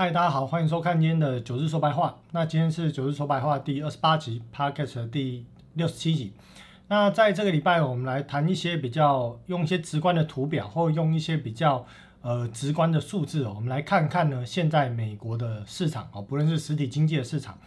[0.00, 2.16] 嗨，大家好，欢迎收看今天的九日说白话。
[2.32, 6.32] 那今天是九日说白话第二十八集，Podcast 的第六十七集。
[6.88, 11.84] 那在这个礼拜，我们来谈一些比较用一些直观的图表，或用一些比较
[12.22, 13.52] 呃直观的数字哦。
[13.54, 17.58] 我们来看看呢，现在美国的市场哦，不论是实体经济的市场，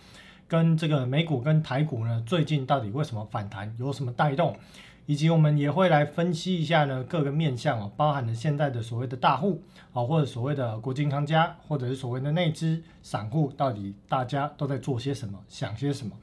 [0.48, 4.58] 跟这个美股跟台股呢，最近到底为什么反弹，有什么带动？
[5.06, 9.62] 以及我们也会来分析一下呢各个面向哦，包含了现在的所谓的大户
[9.94, 16.16] 啊，或者所谓的国金康家，或者是所谓的内资散户，到底大家都在做些什么，想些什么，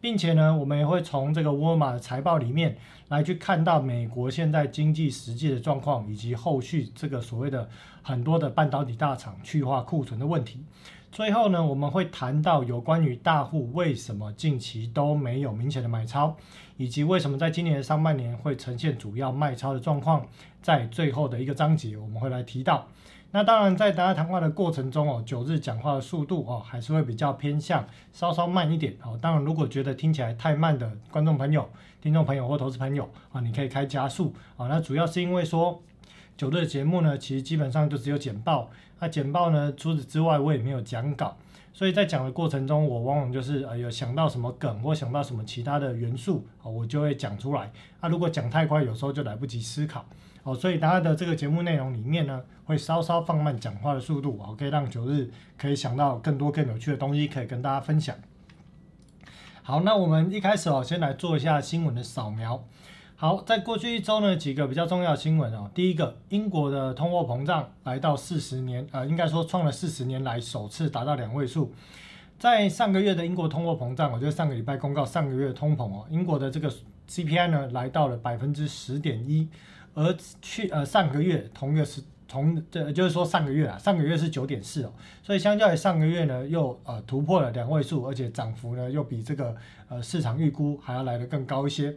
[0.00, 2.76] 并且呢，我们也会从这个沃尔玛的财报里面
[3.08, 7.68] 来去看到美国现在经济实际的状况，以及后续这个所谓的
[8.02, 10.64] 很多的半导体大厂去化库存的问题。
[11.12, 16.36] 最后呢，我们会谈到有关于大户为什么近期都没有明显的买超，
[16.76, 20.24] 以及为什么在今年上半年会呈现主要卖超的状况，
[20.62, 22.86] 在最后的一个章节我们会来提到。
[23.32, 29.18] 那当然，在大家谈话的过程中哦，九日讲话的速度哦，还是会比较偏向稍稍慢一点哦。
[29.20, 31.68] 当然，如果觉得听起来太慢的观众朋友、
[32.00, 34.68] 听众朋友或投资朋友啊，你可以开加速啊。
[34.68, 35.82] 那主要是因为说。
[36.36, 38.70] 九日的节目呢，其实基本上就只有简报。
[39.00, 41.36] 那简报呢，除此之外，我也没有讲稿。
[41.72, 47.70] 所以在讲的过程中，我往往就是呃有想到什么梗或想到什么其他的元素，哦，我就会讲出来。
[48.00, 50.04] 啊，如果讲太快，有时候就来不及思考。
[50.42, 58.14] 哦，所以大家的这个节目内容里面呢，会稍稍放慢讲话的速度，哦，可以让九日可以想到更多更有趣的东西，可以跟大家分享。
[59.62, 62.64] 好，那我们一开始哦，先来做一下新闻的扫描。
[63.20, 65.70] 好，在过去一周呢，几个比较重要的新闻哦。
[65.74, 71.70] 第一个，英国的通货膨胀来到四十年，呃，应该说创了四十年来首次达到两位数。
[72.38, 76.72] 在上个月的英国通货膨胀，我觉得上个礼拜公告上个月通膨哦，英国的这个
[77.10, 79.46] CPI 呢来到了百分之十点一，
[79.92, 89.54] 而去呃上个月同月是同这就是说上个月啊，上个月是九点四哦，所以相较于上个月呢，又呃突破了两位数，而且涨幅呢又比这个
[89.90, 91.94] 呃市场预估还要来得更高一些。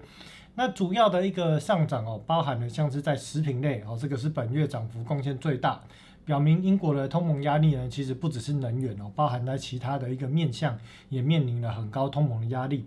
[0.55, 5.81] 那主要的一个上涨哦，包含了像是在食品类哦，这个是本月涨幅贡献最大，
[6.25, 10.77] 表明英国的通膨压力呢，其实不只是能源哦，包含在其他的一个面向
[11.09, 12.85] 也面临了很高通膨的压力，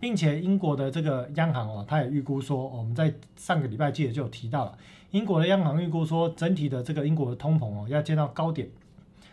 [0.00, 4.76] 并且英国的这个央行哦，它也预估说，我们在上个礼拜记得就有提到了，
[5.12, 8.68] 英国的央行预估说，整体的这个英国的通膨哦，要见到高点，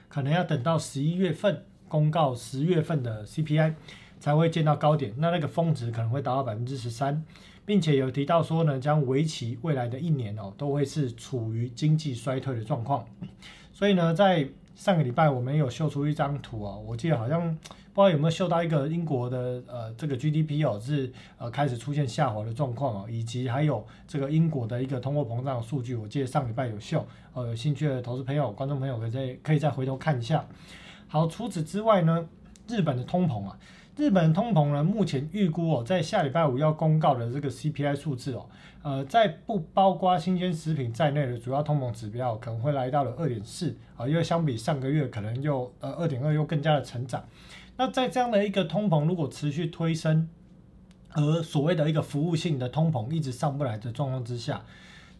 [0.07, 3.73] 可能要等到十一月份公告十月份的 CPI
[4.19, 7.25] 才会见到高点，那那个峰值可能会达到百分之十三。
[7.71, 13.05] 并且有提到说呢，将为期未来的一年哦，都会是处于经济衰退的状况。
[13.71, 14.45] 所以呢，在
[14.75, 17.39] 上个礼拜我们有秀出一张图哦，我记得好像
[17.93, 30.45] 不知道有没有秀到一个英国的呃这个 GDP 哦是呃开始出现下滑的状况哦，以及还有这个英国的一个通货膨胀数据，我记得上礼拜有秀，呃有兴趣的投资朋友、观众朋友可以再可以再回头看一下。
[31.07, 32.27] 好，除此之外呢，
[32.67, 33.57] 日本的通膨啊。
[34.01, 38.49] 日本通膨呢，目前预估哦，在下礼拜五要公告的这个 CPI 数字哦，
[38.81, 47.23] 呃，在不包括新鲜食品在内的主要通膨指标，可能会来到了二点四啊，因为相比上个月可能又呃二点二又更加的成长。
[47.77, 50.27] 那在这样的一个通膨如果持续推升，
[51.11, 54.63] 而所谓的一个服务性的通膨一直上不来的状况之下，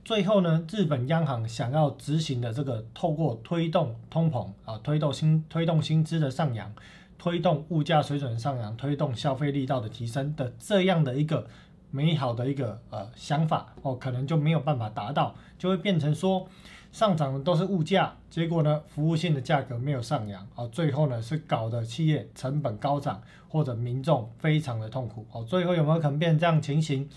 [0.04, 6.74] 最后呢，日本央行想要执行的这个透过推动通膨啊，推动薪推动薪资的上扬。
[7.22, 11.46] 推动物价水准上扬，推动消费力道的提升的这样的一个
[11.92, 16.48] 美好的一个呃想法哦，可能就没有办法达到，就会变成说
[16.92, 27.08] 上涨的都是物价，结果呢服务性的价格没有上扬哦，最后呢是搞得企业成本高涨，或者民众非常的痛苦哦，最后有没有可能变成这样情形，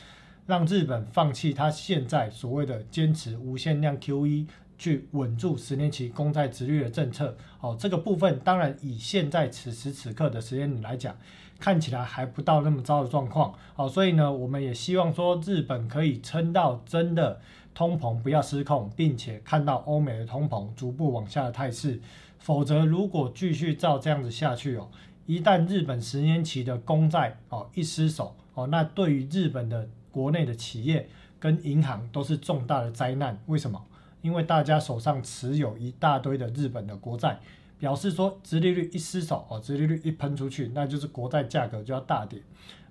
[0.45, 4.47] 让日本放弃他现在所谓的坚持无限量 QE？
[4.79, 11.17] 去稳住十年期公债殖率的政策，哦，这个部分当然以现在此时此刻的时间点来讲，
[11.59, 17.41] 看起来还不到那么糟的状况，哦，所以呢，我们也希望说日本可以撑到真的
[17.73, 22.01] 通膨不要失控，并且看到欧美的通膨逐步往下的态势，
[22.39, 24.89] 否则如果继续照这样子下去哦，
[25.27, 31.09] 一旦日本十年期的公债哦一失手哦，那对于日本的国内的企业
[31.39, 33.83] 跟银行都是重大的灾难，为什么？
[34.25, 37.39] 因为大家手上持有一大堆的日本的国债，
[37.79, 42.41] 表示说，殖利率一失手哦，殖利率一喷出去，那就是国债价格就要大跌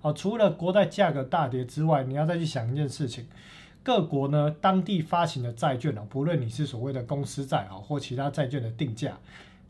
[0.00, 0.12] 哦。
[0.12, 3.26] 除了国债价格大跌之外，你要再去想一件事情，
[3.82, 9.18] 各国呢当地发行的债券哦，不论你是所谓的公司债啊，或其他债券的定价，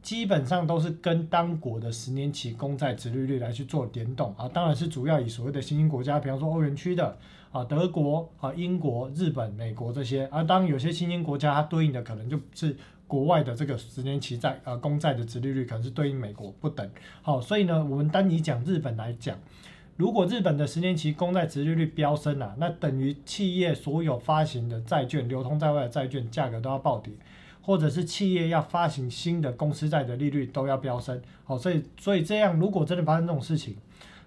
[0.02, 4.46] 基本上都是跟当国的十年期公债殖利率来去做联动啊。
[4.52, 7.16] 当然是主要以所谓的新兴国家，比方说欧元区的。
[7.54, 16.90] 啊，德国啊，英国、日本、美国这些啊，当有些新兴国家它对应的可能就是国外的这个十年期债呃公债的殖利率可能是对应美国不等。
[17.22, 19.38] 好，所以呢，我们单以讲日本来讲，
[19.96, 27.14] 如果日本的十年期公债殖利率飙升啊，那等于企业所有发行的债券、流通在外的债券价格都要暴跌。
[27.66, 33.74] 或者是企业要发行新的公司债的利率都要飙升，好，所以所以这样如果真的发生这种事情，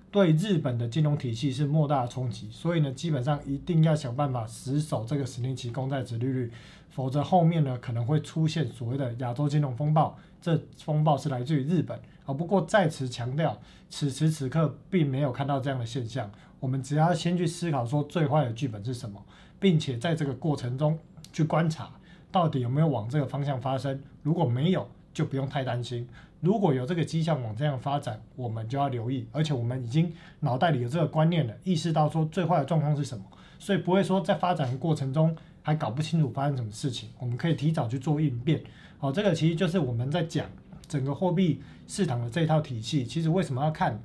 [0.09, 6.51] 对日本的金融体系是莫大的冲击，所以呢，基本上一定要想办法死守这个十年期公债值利率，
[6.89, 13.59] 否则后面呢可能会出现所谓的亚洲金融风暴，这风暴是来自于日本，啊，不过再次强调，
[13.89, 19.21] 此时此刻并没有看到这样的现象，我们只要先去思考说最坏的剧本是什么，
[19.59, 20.97] 并且在这个过程中
[21.33, 21.91] 去观察。
[22.29, 24.01] 到底有没有往这个方向发生？
[24.21, 26.05] 如果没有，就不用太担心；
[26.39, 29.27] 如果有这个迹象往这样发展，我们就要留意。
[29.31, 33.23] 而且我们已经脑袋里有这个观念了，意识到说最坏的状况是什么，
[33.57, 37.09] 所以不会说在发展的过程中还搞不清楚发生什么事情。
[37.19, 38.61] 我们可以提早去做应变。
[38.99, 40.47] 好，这个其实就是我们在讲
[40.87, 43.05] 整个货币市场的这一套体系。
[43.05, 43.99] 其实为什么要看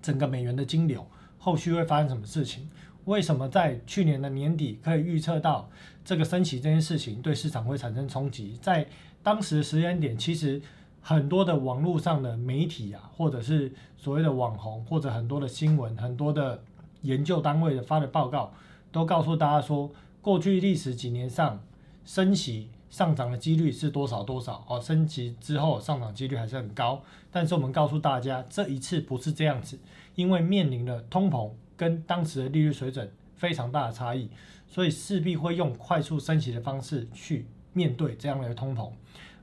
[0.00, 1.06] 整个美元的金流
[1.38, 2.68] 后续会发生什么事情？
[3.06, 5.68] 为什么在去年的年底可以预测到
[6.04, 8.58] 这个升息这件事情对市场会产生冲击？
[8.62, 8.86] 在
[9.22, 10.60] 当时时间点，其实
[11.06, 16.62] 很多的网络上的媒体啊，或者是所谓的网红，或者很多的新闻，很多的
[17.02, 18.50] 研究单位的发的报告，
[18.90, 19.90] 都告诉大家说，
[20.22, 21.60] 过去历史几年上
[22.06, 27.02] 升息上涨的几率是多少多少哦，升息之后上涨几率还是很高。
[27.30, 29.78] 但是我们告诉大家，这一次不是这样子，
[30.14, 31.50] 因为面临了通膨。
[31.76, 34.30] 跟当时的利率水准非常大的差异，
[34.68, 38.88] 所以势必会用快速升息的方式去面对这样的通膨。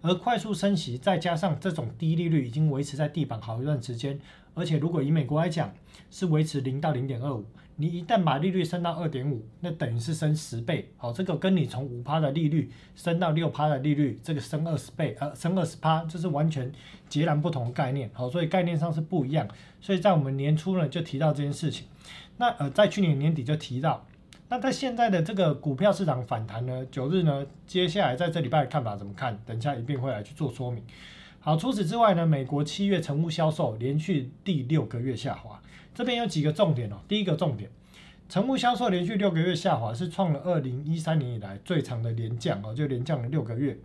[0.01, 4.19] 而快速升息再加上这种低利率已经维持在地板好一段时间，
[4.53, 5.73] 而且如果以美国来讲
[6.09, 7.45] 是维持零到零点二五，
[7.75, 10.91] 你一旦把利率升到二点五，那等于是升十倍。
[10.97, 16.71] 好，这个跟你从五趴的利率升到六趴的利率，这个升二十倍，呃，升二十趴，这是完全
[17.07, 18.09] 截然不同的概念。
[18.13, 19.47] 好，所以概念上是不一样。
[19.79, 21.87] 所以在我们年初呢就提到这件事情。
[22.37, 24.05] 那呃，在去年年底就提到，
[24.51, 29.39] 那在现在的这个股票市场反弹呢，九日呢，接下来在这礼拜的看法怎么看？
[29.45, 30.83] 等一下一并会来去做说明。
[31.39, 35.57] 好，除此之外呢，美国七月成屋销售连续第六个月下滑，
[35.95, 36.97] 这边有几个重点哦。
[37.07, 37.71] 第一个重点，
[38.27, 43.77] 成屋销售连续六个月下滑，是创了二零一三年以来最长的连降哦，就连降了六个月，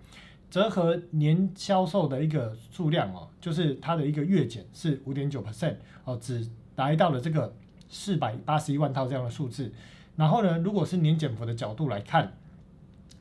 [0.51, 7.55] 折合年销售的一个数量哦，就是它的一个月减是五点九 percent 哦，只来到了这个。
[7.89, 9.73] 四百八十一万套这样的数字，
[10.17, 12.33] 然后呢，如果是年减幅的角度来看，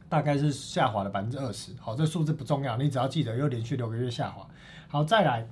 [0.08, 1.74] 大概是下滑了百分之二十。
[1.80, 4.48] 好，这数字不重要，你只要记得又连续六个月下滑。
[4.88, 5.46] 好，再来，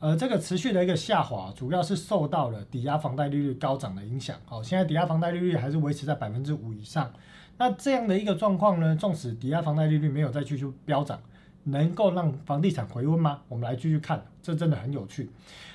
[0.00, 4.36] 呃，这个持续的一个下滑，主要是受到了抵押房贷利率高涨的影响。
[4.44, 7.12] 好，现在抵押房贷利率还是维持在百分之五以上。
[7.58, 11.20] 那这样的一个状况呢，纵使抵押房贷利率没有再继续飙涨，
[11.64, 13.42] 能够让房地产回温吗？
[13.48, 15.30] 我们来继续看，这真的很有趣。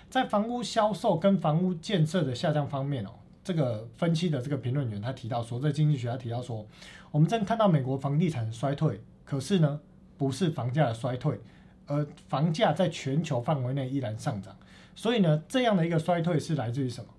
[0.09, 3.09] 在房屋销售跟房屋建设的下降方面哦，
[3.43, 6.65] 这个分析的这个评论员他提到说，在经济学家提到说，
[7.11, 9.79] 我们正看到美国房地产衰退，可是呢，
[10.17, 11.39] 不是房价的衰退，
[11.85, 14.55] 而房价在全球范围内依然上涨。
[14.95, 17.09] 所以呢，这样的一个衰退是来自于什么？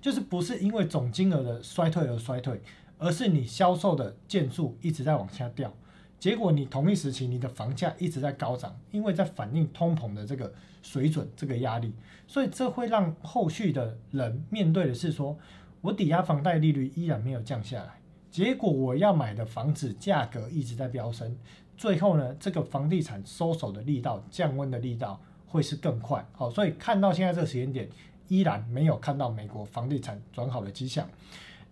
[0.00, 2.60] 就是不是因为总金额的衰退而衰退，
[2.98, 5.72] 而是你销售的件数一直在往下掉。
[6.18, 10.52] 结果你同一时期你的房价一直在高涨，因为在反映通膨的这个
[10.82, 11.92] 水准、这个压力，
[12.26, 15.36] 所以这会让后续的人面对的是说，
[15.82, 21.36] 我抵押房贷利率依然没有降下来，结果我要买的房子价格一直在飙升，
[21.76, 26.24] 最后呢，这个房地产收手的力道、降温的力道会是更快。
[26.32, 27.88] 好，所以看到现在这个时间点，
[28.28, 31.06] 依然没有看到美国房地产转好的迹象。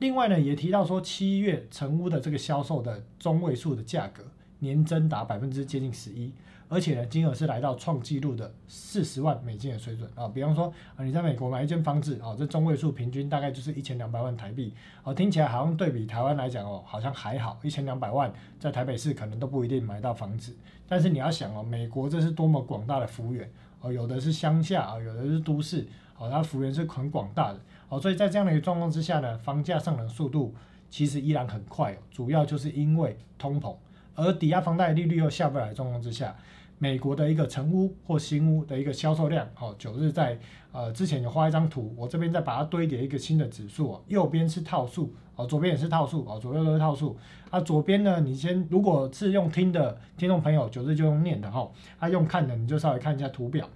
[0.01, 4.25] 另外呢，也提到说七月成屋的这个销售的中位数的价格。
[4.63, 6.31] 年增达百分之接近十一，
[6.73, 10.29] 而且呢，金额是来到创纪录的四十万美金的水准啊。
[10.29, 14.73] 比方说啊，你在美国买一间房子啊，这中位数平均大概就是一千两百万台币
[15.03, 20.57] 哦，听起来好像对比台湾来讲哦，好像还好，一千两百万在台北市可能都不一定买到房子。
[20.89, 23.51] 但是你要想哦，美国这是多么广大的幅员
[23.81, 25.85] 哦，有的是乡下啊，有的是都市
[26.19, 30.55] 哦，它幅员是很广大的哦，所以在这样的一个状况之下呢，房价上涨速度
[30.89, 33.75] 其实依然很快，主要就是因为通膨。
[34.17, 36.37] 而抵押房贷利率又下不来的状况之下，
[36.83, 40.39] 美国的一个成屋或新屋的一个销售量，哦，九日在
[40.73, 47.15] 呃之前有画一张图，我这边再把它堆叠一个新的指数哦，右边是套数，哦，左边也是套数，哦，左右都是套数。
[47.51, 53.69] 啊，左边呢，你先如果是用听的听众朋友，九日就用念的哈，啊，用看的你就稍微看一下图表，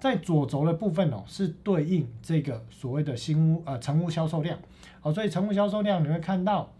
[0.00, 4.58] 在左轴的部分哦，是对应这个所谓的新屋呃成屋销售量，
[5.02, 6.72] 哦，所以成屋销售量你会看到。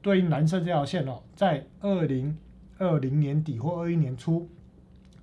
[0.00, 2.38] 对应蓝色这条线哦，在二零
[2.78, 4.48] 二零年底或二一年初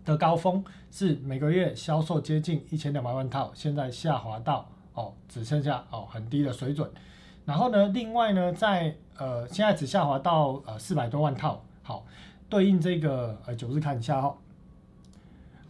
[0.06, 6.90] 的高峰是每个月销售接近一千两百万套，现在下滑到哦只剩下哦很低的水准。
[7.44, 12.06] 然后呢，另外呢，在呃现在只下滑到呃四百多万套，好，
[12.48, 14.38] 对应这个呃九日看一下哦。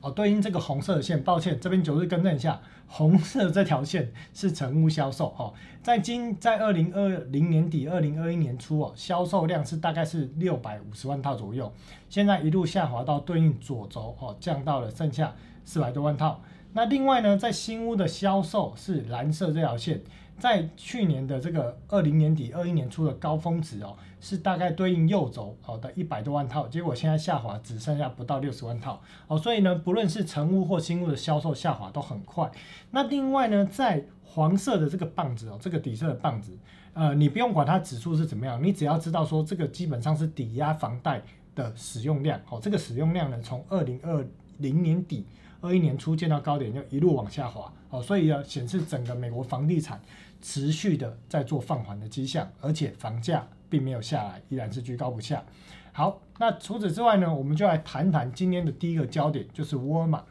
[0.02, 11.72] 哦，对应这个红色的线，抱歉，这边九日更正一下，红色这条线是成屋销售哦，在今在二零二零年底、二零二一年初哦，销售量是大概是六百五十万套左右，
[12.10, 16.42] 现在一路下滑到对应左轴哦，降到了剩下四百多万套。
[16.74, 20.02] 那另外呢，在新屋的销售是蓝色这条线。
[20.38, 32.52] 在去年的这个二零年底、二一年初的高峰值哦，是大概对应右轴哦的一百多万套，结果现在下滑只剩下不到六十万套哦，所以呢，不论是成屋或新屋的销售下滑都很快。
[32.92, 36.52] 那另外呢，在黄色的这个棒子哦，这个底色的棒子，
[36.94, 41.22] 呃，你不用管它指数是怎么样，你只要知道说这个基本上是抵押房贷
[41.56, 44.28] 的使用量哦，这个使用量呢，从二零二
[44.58, 45.26] 零年底、
[45.62, 50.02] 二一年初见到高点，就一路往下滑哦，所以要，显示整个美国房地产。
[50.46, 55.44] 持续的在做放缓的迹象，而且房价并没有下来，依然是居高不下。
[55.92, 60.24] 好，那除此之外呢，我们就来谈谈今天的第一个焦点，就是沃尔玛。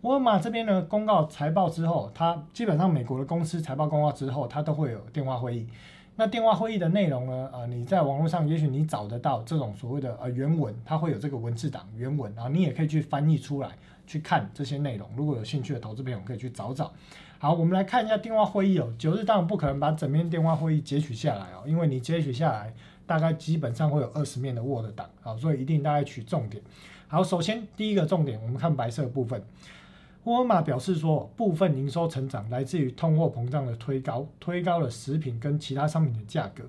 [0.00, 5.68] 沃尔玛这边呢，公告财报之后，它基本上美国的公司财报公告之后，它都会有电话会议。
[6.16, 13.70] 那电话会议的内容呢，呃，你在网络上也许你找得到这种所谓的呃原文，它会有这个文字档原文，然后你也可以去翻译出来
[14.08, 15.08] 去看这些内容。
[15.16, 16.92] 如果有兴趣的投资朋友可以去找找。
[17.42, 18.94] 好，我们来看一下电话会议哦。
[18.96, 22.72] 九日当然不可能把整面电话会议截取下来哦，因为你截取下来，
[23.04, 26.62] 大概基本上会有二十面的 Word 档啊，所以一定大概取重点。
[27.08, 29.44] 好，首先第一个重点，我们看白色部分。
[30.22, 36.62] 沃尔玛表示说，部分营收成长来自于通货膨胀的推高，推高了食品跟其他商品的价格，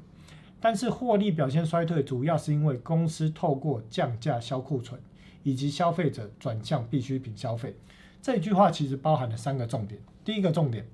[0.59, 4.99] 但是获利表现衰退，主要是因为公司透过降价销库存，
[5.43, 7.75] 以及消费者转向必需品消费。
[8.23, 10.01] 这句话其实包含了三个重点。
[10.25, 10.85] 第一个重点，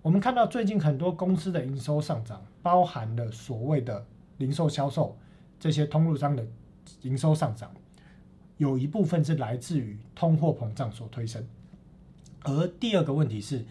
[0.00, 4.06] 我们看到最近很多公司的营收上涨，包含了所谓的
[4.38, 5.18] 零售销售
[5.58, 6.46] 这些通路商的
[7.02, 7.72] 营收上涨，
[8.58, 11.44] 有一部分是来自于通货膨胀所推升。
[12.44, 13.64] 而第二个问题是，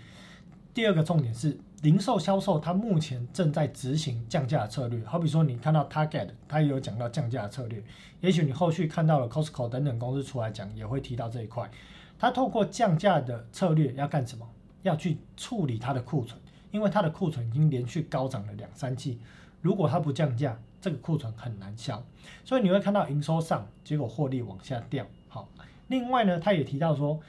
[0.73, 7.81] 第二个重点是零售销售它目前正在执行降价策略，好比说你看到 Target，它也有讲到降价策略，
[8.19, 11.71] 也许你后续看到了 Costco 等等公司出来讲，也会提到这一块。
[12.19, 14.45] 它透过降价的策略要干什么？
[14.83, 16.39] 要去处理它的库存，
[16.71, 19.19] 因为它的库存已经连续高涨了两三季，
[19.61, 22.01] 如果它不降价，这个库存很难销，
[22.45, 25.05] 所以你会看到营收上，结果获利往下掉。
[25.27, 25.49] 好，
[25.87, 27.19] 另外呢，他也提到说，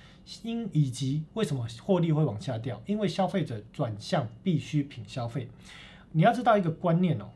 [0.43, 5.49] 因以及为什么获利会往下掉，因为消费者转向必需品消费。
[6.13, 7.31] 你要知道一个观念哦，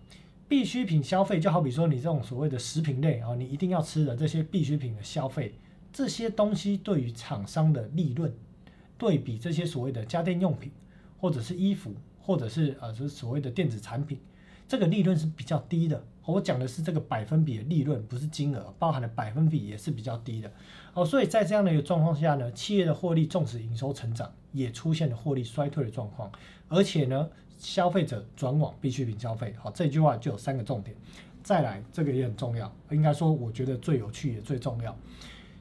[0.49, 5.55] 必需品消费就好比说你这种所谓的食品类啊，你一定要吃的这些必需品的消费，
[5.93, 8.33] 这些东西对于厂商的利润。
[9.05, 10.73] 对比这些所谓的家电用品，
[11.21, 11.93] 或者是衣服，
[12.23, 14.19] 或者是呃，就是所谓的电子产品，
[14.67, 16.03] 这个利润是比较低的。
[16.25, 20.51] 我讲的是这个百分比的利润，不是金额，包含的百分比也是比较低的。
[20.95, 26.33] 哦，所以在这样的一个状况下呢，企业的获利纵使营收成长，也出现了获利衰退的状况。
[26.71, 30.97] 而且呢，消费者转往必需品消费，好，这句话就有三个重点。
[31.43, 34.97] 再来，这个也很重要，应该说我觉得最有趣也最重要。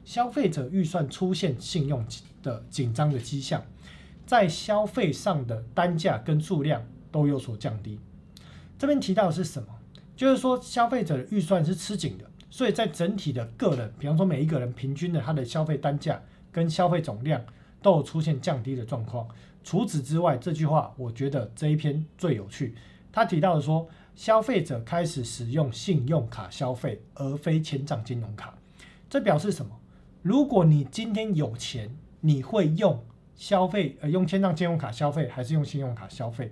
[0.04, 2.04] 消费者预算出现信用
[2.42, 3.64] 的紧张的迹象，
[4.26, 7.98] 在消费上的单价跟数量都有所降低。
[8.78, 9.68] 这边提到的是什么？
[10.16, 17.44] 就是说消费者的预算是吃紧的，所以在整体的个人，比方说每一个人平均的他的消费单价跟消费总量
[17.82, 19.26] 都有出现降低的状况。
[19.64, 22.74] 除此之外，这句话我觉得这一篇最有趣。
[23.10, 28.56] 他提到的说，消费者开始使用信用卡消费，而非千账金融卡。
[29.08, 29.74] 这表示什么？
[30.24, 33.04] 如果你今天有钱，你会用
[33.36, 36.50] 消费呃用千账信用卡消费，还是用信用卡消费？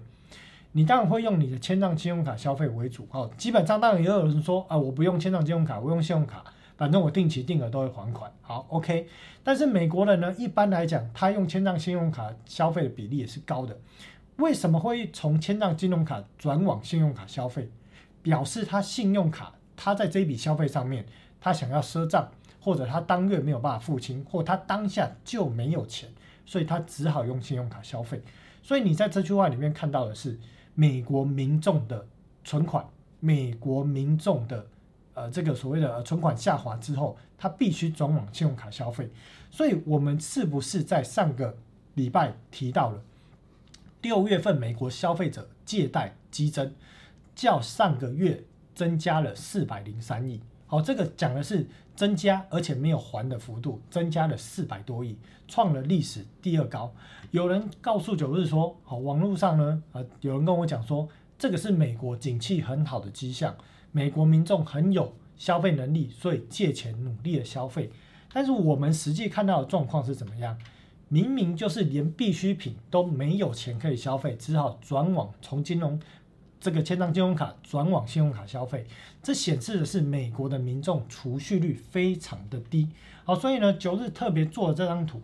[0.73, 3.31] 你当然会用你的千账信用卡消费为主哦。
[3.38, 6.45] 基本上当然也有人说啊，我不用千账信用卡，我用信用卡，
[6.76, 8.31] 反正我定期定额都会还款。
[8.43, 9.09] 好，OK。
[9.43, 13.79] 但是美国人呢，一般来讲，他用千账信用卡消费的比例也是高的。
[14.37, 17.71] 为什么会从千账金融卡转往信用卡消费？
[18.21, 21.07] 表示他信用卡他在这笔消费上面，
[21.41, 22.31] 他想要赊账。
[22.62, 26.09] 或者他当月没有办法付清，或他当下就没有钱，
[26.47, 28.23] 所以他只好用信用卡消费。
[28.62, 30.38] 所以你在这句话里面看到的是
[30.76, 32.07] 美国民众的
[32.45, 32.87] 存款，
[33.19, 34.64] 美国民众的
[35.14, 39.11] 呃这个所谓的存款下滑之后，他必须转往信用卡消费。
[39.50, 41.57] 所以我们是不是在上个
[41.95, 43.02] 礼拜提到了
[44.02, 46.73] 六月份美国消费者借贷激增，
[47.35, 50.40] 较上个月增加了四百零三亿？
[50.73, 56.91] 好，这个讲的是增加，而且没有还的幅度，增加了四百多亿，创了历史第二高。
[57.31, 61.07] 有人告诉九日说，好，网络上呢，呃，有人跟我讲说，
[61.38, 63.55] 这个是美国景气很好的迹象，
[63.91, 67.91] 美国民众很有消费能力，所以借钱努力的消费。
[68.33, 70.57] 但是我们实际看到的状况是怎么样？
[71.09, 76.00] 明明就是连必需品都没有钱可以消费，只好转往从金融。
[76.62, 78.87] 这个千张金融卡转往信用卡消费，
[79.21, 82.88] 这显示的是美国的民众储蓄率非常的低。
[83.25, 85.21] 好，所以呢，九日特别做了这张图。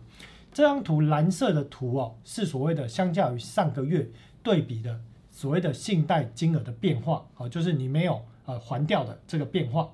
[0.51, 4.09] 这张图蓝色的图哦，是所谓的相较于上个月
[4.43, 4.99] 对比的
[5.31, 7.25] 所谓的信贷金额的变化。
[7.33, 9.89] 好，就是你没有呃还掉的这个变化。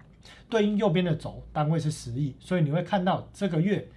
[0.50, 3.88] 对应右边的轴单位是十亿，所以你会看到这个月。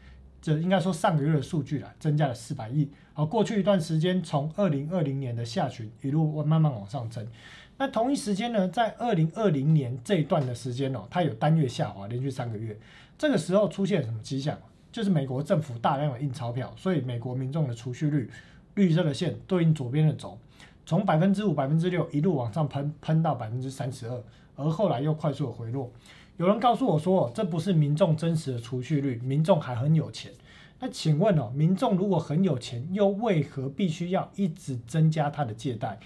[0.40, 2.88] 这应该说上个月的数据了，增加了四百亿。
[3.12, 7.26] 好，过去一段时间，从二零二零年的下旬一路慢慢往上增。
[7.76, 12.76] 那同一时间呢，在二零二零年这一段的时间哦，它有单月下滑，连续三个月。
[13.16, 14.58] 这个时候出现什么迹象？
[14.90, 18.30] 就是美国政府大量的印钞票，所以美国民众的储蓄率，
[18.74, 20.38] 绿色的线对应左边的轴，
[20.86, 24.22] 从百分之五、百分之六一路往上喷，喷到百分之三十二，
[24.56, 25.90] 而后来又快速回落。
[26.38, 30.30] 有人告诉我说，这不是民众真实的储蓄率，民众还很有钱。
[30.78, 35.98] 那请问哦，民众如果很有钱，又为何必须要一直增加他的借贷？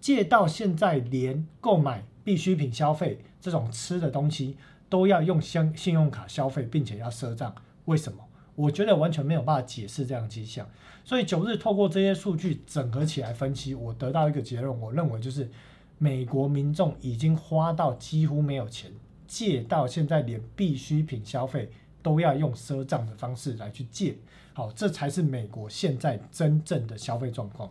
[0.00, 4.56] 借到现在，连购买必需品消费这种吃的东西，
[4.88, 7.52] 都要用信信用卡消费，并且要赊账，
[7.86, 8.18] 为什么？
[8.54, 10.64] 我觉得完全没有办法解释这样的迹象。
[11.04, 15.50] 所以九日透过这些数据整合起来分析，我得到一个结论，我认为就是
[15.98, 18.92] 美国民众已经花到几乎没有钱。
[19.30, 21.70] 借到现在，连必需品消费
[22.02, 24.16] 都要用赊账的方式来去借，
[24.52, 27.70] 好，这才是美国现在真正的消费状况。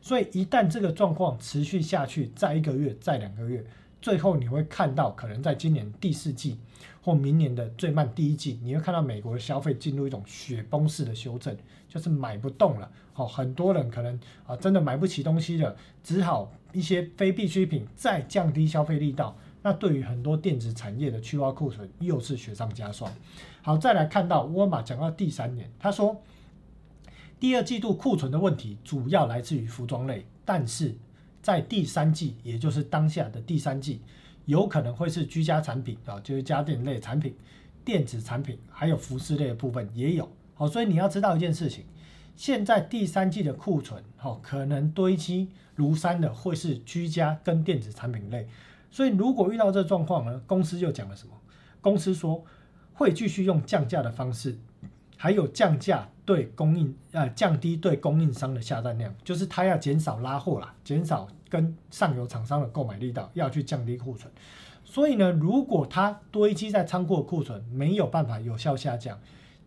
[0.00, 3.64] 所以一旦这个状况持续下去，再一个月，再两个月，
[4.00, 6.56] 最后你会看到，可能在今年第四季
[7.02, 11.56] 或明年的最慢第一季，你会看到美国的消费进入一种雪崩式的修正，
[11.88, 12.88] 就是买不动了。
[13.12, 15.74] 好，很多人可能啊真的买不起东西了，
[16.04, 19.36] 只好一些非必需品再降低消费力道。
[19.62, 23.12] 那对于很多电子产业的去化库存又是雪上加霜。
[23.62, 26.22] 好，再来看到沃尔玛讲到第三年，他说
[27.38, 30.94] 第二季度库存的问题主要来自于服装类，但是
[31.42, 34.00] 在第三季，也就是当下的第三季，
[34.46, 37.34] 有可能会是居家产品啊，就是家电类产品、
[37.84, 40.26] 电子产品，还有服饰类的部分也有。
[40.54, 41.84] 好，所以你要知道一件事情，
[42.34, 48.48] 现在第三季的库存，好，可能堆积如山的会是居家跟电子产品类。
[48.90, 51.34] 所以，如果遇到这状况呢，公司又讲了什么？
[51.80, 52.44] 公司说
[52.92, 54.58] 会继续用降价的方式，
[55.16, 64.30] 还有降价对供应呃降低对供应商的下单量，就是他要减少拉货啦，减少跟上游厂商的购买力道，要去降低库存。
[64.84, 69.18] 所以呢，如果它堆积在仓库的库存没有办法有效下降，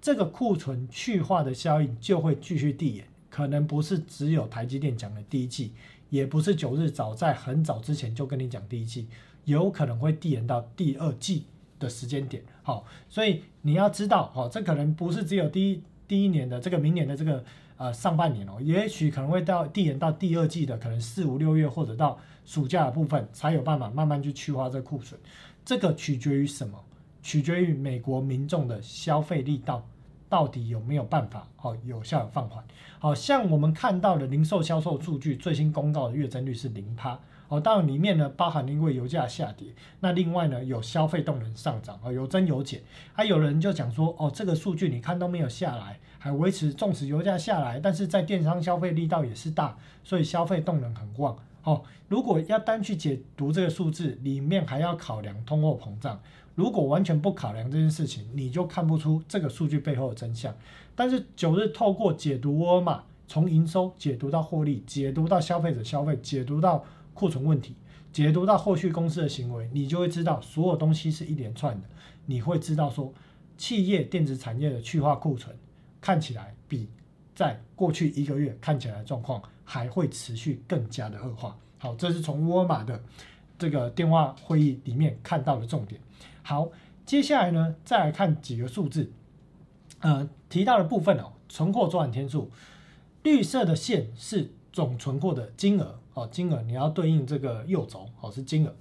[0.02, 5.72] 这个库存去化的效应就会继续递延，可能不是只有台积电讲的第一季。
[6.14, 9.08] 也不是九日，早在很早之前就跟你讲第一季，
[9.46, 11.46] 有可能会递延到第二季
[11.80, 12.44] 的时间点。
[12.62, 17.44] 好，所以你要知道，哦，这可能不是只有第一第一年的这个明年的这个
[17.78, 25.20] 呃上半年哦，也许可能会到递延到第二季的可能四五六月或者到暑假的部分才有办法慢慢去去化这库存。
[25.66, 26.80] 这个取决于什么？
[27.24, 29.84] 取决于美国民众的消费力道。
[30.34, 32.64] 到底有没有办法哦有效的放缓？
[32.98, 37.20] 好像我们看到的零售销售数据最新公告的月增率是零趴
[37.50, 39.68] 哦，当然里面呢包含因为油价下跌，
[40.00, 42.82] 那另外呢有消费动能上涨哦，有增有减。
[43.14, 51.84] 还有人就讲说哦，这个数据你看都没有下来，还维持，纵使油价下来，但是在电商消费力道也是大，所以消费动能很旺哦。
[52.08, 56.20] 如果要单去解读这个数字，里面还要考量通货膨胀。
[56.56, 60.56] 如果完全不考量这件事情，你就看不出这个数据背后的真相。
[60.96, 66.86] 但是九日透过解读沃尔玛，从营收解读到获利，解读到消费者消费，解读到
[67.16, 67.76] 库存问题，
[68.12, 71.88] 解读到后续公司的行为，你就会知道所有东西是一连串的。
[72.28, 73.12] 你会知道说，
[73.58, 75.56] 企业电子产业的去化库存
[76.00, 76.88] 看起来比
[77.34, 81.58] 在过去一个月看起来的状况还会持续更加的恶化。
[81.80, 83.02] 好，这是从沃尔玛的
[83.58, 86.00] 这个电话会议里面看到的重点。
[86.44, 86.70] 好，
[87.06, 89.12] 接下来呢，再来看几个数字。
[90.02, 92.52] 呃，提到的部分哦，存货周转天数，
[93.24, 98.76] 绿色的线是总存货的金额哦，金额你要对应这个右轴哦，是金额。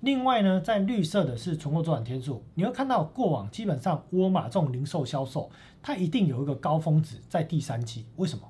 [0.00, 5.48] 另外呢，在绿色的是存货周转天数，你会看到过往基本上沃尔玛这种零售销售，
[5.80, 8.04] 它一定有一个高峰值在第三季。
[8.16, 8.42] 为什么？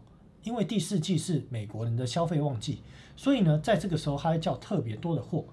[0.43, 2.81] 因为第四季是美国人的消费旺季，
[3.15, 5.45] 所以呢，在这个时候它会叫特别多的货。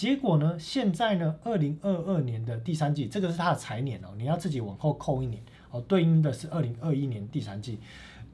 [0.00, 7.78] 结果呢，现在呢，二零二二年的第三季，这个是它的财年哦，你要自己往后扣一年哦，对应的是二零二一年第三季。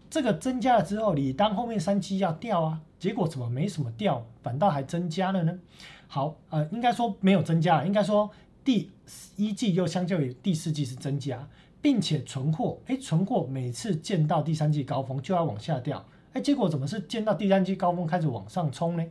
[0.09, 5.59] 这个增加了之后，你当后面三季要掉啊，结果怎么没什么掉，反倒还增加了呢？
[6.07, 8.31] 好，呃，应该说没有增加了，应该说
[8.63, 8.93] 第
[9.35, 11.49] 一季又相较于第四季是增加，
[11.83, 16.07] 并且存货，哎，存货每次见到第三季高峰就要往下掉。
[16.37, 19.03] 哎，结果怎么是见到第三季高峰开始往上冲呢？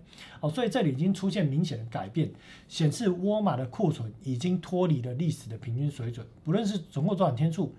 [0.42, 2.30] 哦，所以这里已经出现明显的改变，
[2.70, 7.74] 显示沃尔玛的库存已经脱离了历史的平均水准，不论是存货周转天数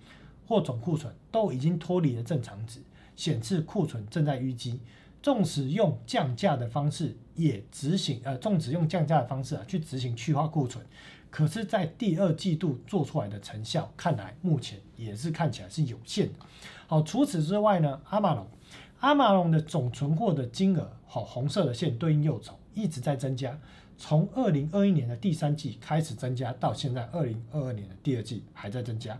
[0.48, 2.80] 或总库存，都已经脱离了正常值，
[3.14, 4.80] 显示库存正在淤积。
[5.22, 10.84] 纵使用降价的方式也执行，呃，纵使用降价的方式啊去执行去化库存，
[11.30, 16.34] 可是，在第二季度做出来的成效，看来目前也是看起来是有限的。
[16.88, 18.44] 好，除此之外呢，阿玛龙。
[19.00, 23.58] 阿玛龙的总存货的金额，好，红色的线对应右轴一直在增加，
[23.98, 29.18] 从二零二一年的第三季开始增加，到现在二零二二年的第二季还在增加。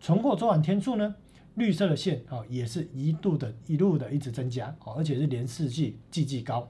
[0.00, 1.14] 存货周转天数呢，
[1.56, 6.68] 绿色的线哦，也是一度的一路的一直增加，而且是连四季季季高。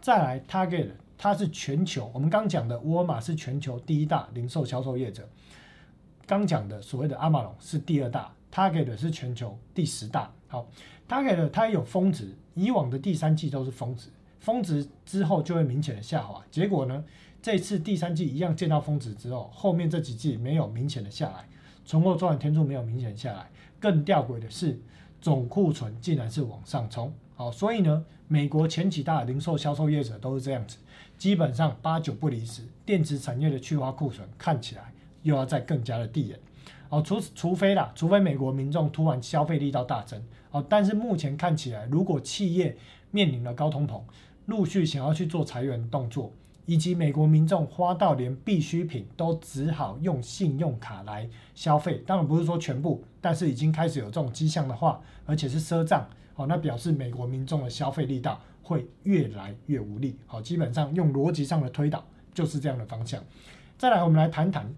[0.00, 5.28] 再来，Target 它是全球，我们刚讲的沃尔玛是全球第一大零售销售业者，
[6.26, 10.66] 刚讲的所谓的阿玛龙是第二大，Target 是全球第十大，好。
[11.10, 16.40] 它给了它有峰值，以往的第三季都是峰值，峰值之后就会明显的下滑。
[16.52, 17.04] 结果呢，
[17.42, 21.48] 这次第三季一样见到峰值之后，后面这几季没有明显的下来，
[21.84, 23.50] 存货周转天数没有明显下来。
[23.80, 24.78] 更吊诡的是，
[25.20, 27.12] 总库存竟然是往上冲。
[27.34, 30.76] 好，所以呢，美国前几大零售销售业者都是这样子，
[31.18, 34.92] 基本上八九不离十，电子产业的去化库存看起来
[35.24, 36.38] 又要再更加的递延。
[36.88, 42.76] 哦，除除非啦，除非美国民众突然消费力到大增，哦，但是目前看起来，如果企业
[43.10, 44.00] 面临了高通膨，
[44.46, 46.32] 陆续想要去做裁员动作，
[46.66, 63.22] 以及美国民众花到连必需品都只好用信用卡来消费，当然不是说全部，但是已经开始有这种迹象的话，而且是赊账，哦，那表示美国民众的消费力道会越来越无力，好，基本上用逻辑上的推导就是这样的方向。
[63.78, 64.74] 再来，我们来谈谈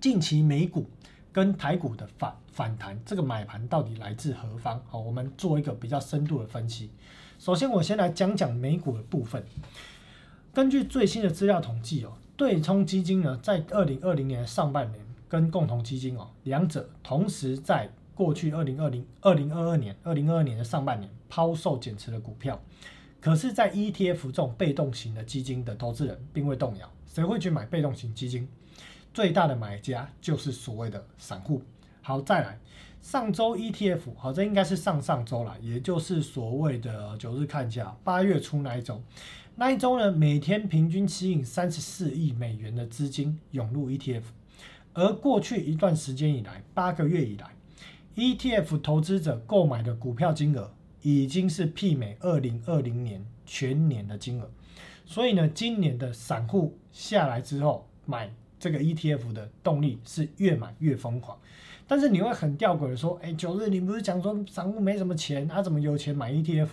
[0.00, 0.86] 近期美股。
[1.32, 4.80] 跟台股的反反弹，这个买盘到底来自何方？
[4.88, 6.90] 好，我们做一个比较深度的分析。
[7.38, 9.42] 首先，我先来讲讲美股的部分。
[10.52, 22.60] 根据最新的资料统计哦，对冲基金呢，在二零二零年上半年跟共同基金哦，两者同时在过去二零二零、二零二二年、二零二二年的上半年抛售减持了股票。
[23.22, 28.46] 可是，在 ETF 这种被动型的基金的投资人并未动摇，谁会去买被动型基金？
[29.12, 31.62] 最大的买家就是所谓的散户。
[32.00, 32.58] 好，再来，
[33.00, 39.00] 上周 ETF，好，这应该是上上周了，也就是所谓的九日看价，八月初那一周，
[39.54, 44.22] 那一周呢，每天平均吸引三十四亿美元的资金涌入 ETF，
[44.94, 47.50] 而过去一段时间以来，八个月以来
[48.16, 50.72] ，ETF 投资者购买的股票金额
[51.02, 54.50] 已经是媲美二零二零年全年的金额，
[55.06, 58.34] 所以呢，今年的散户下来之后买。
[58.62, 61.36] 这个 ETF 的动力是越买越疯狂，
[61.88, 66.68] 但是你会很吊诡的说，哎，九日你不是讲说散户没什么钱，他怎么有钱买 ETF？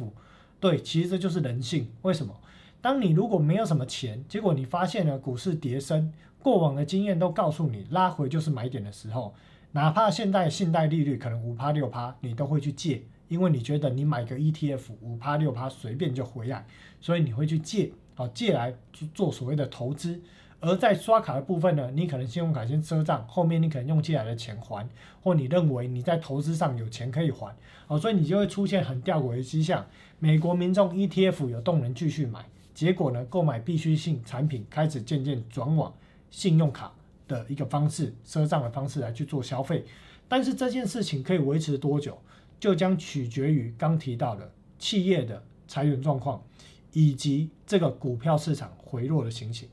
[0.59, 1.87] 对，其实这就是人性。
[2.03, 2.39] 为什么？
[2.79, 9.33] 当你如果没有什么钱，结果你发现了股市跌升，过往的经验都告诉你拉回就是买点的时候，
[9.71, 16.67] 哪怕现在信贷利率可能五趴六趴，你都会去借，因为你觉得你买个 ETF 五趴六趴随便就回来，
[17.01, 20.21] 所以你会去借，啊，借来去做所谓的投资。
[20.61, 24.87] 而在刷卡的部分呢，你可能信用卡先赊账，后面你可能用借来的钱还，
[25.21, 27.55] 或你认为你在投资上有钱可以还，
[27.87, 29.85] 哦，所以你就会出现很吊诡的迹象。
[30.19, 35.93] 美国民众 ETF 有动能继续买，结果呢，购买必需性产品开始渐渐转往
[36.29, 36.93] 信用卡
[37.25, 39.85] 的一个方式，赊账的方式来去做消费。
[40.27, 42.19] 但是这件事情可以维持多久，
[42.59, 46.43] 就将取决于刚提到的企业的裁员状况，
[46.91, 49.69] 以及这个股票市场回落的情形。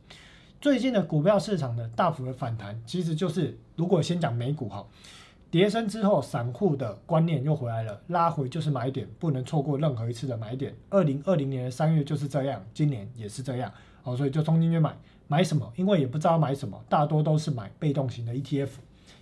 [0.66, 4.85] 最近的股票市场的大幅的反弹，其实就是如果先讲美股哈，
[5.48, 10.74] 跌升之后，散户的观念又回来了，拉回就是买点，不能错过任何一次的买点。
[10.90, 14.92] 二零二零年的三月就是这样，今年也是这样，哦，所以就冲进去买，
[15.29, 15.72] 买什么？
[15.76, 18.70] 因为也不知道买什么，大多都是买被动型的 ETF，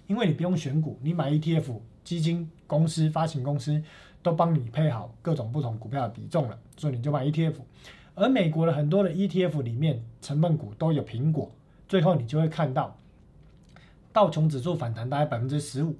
[0.06, 3.82] 因为你不用选股，你买 ETF，基金公司、发行公司
[4.22, 7.56] 都帮你配好各种不同股票的比重了，所以你就买 ETF。
[8.14, 11.50] 而美国的很多的 ETF 里面成分股都有苹果，
[11.88, 12.96] 最后你就会看到
[14.12, 15.96] 道琼指数反弹大概百分之十五，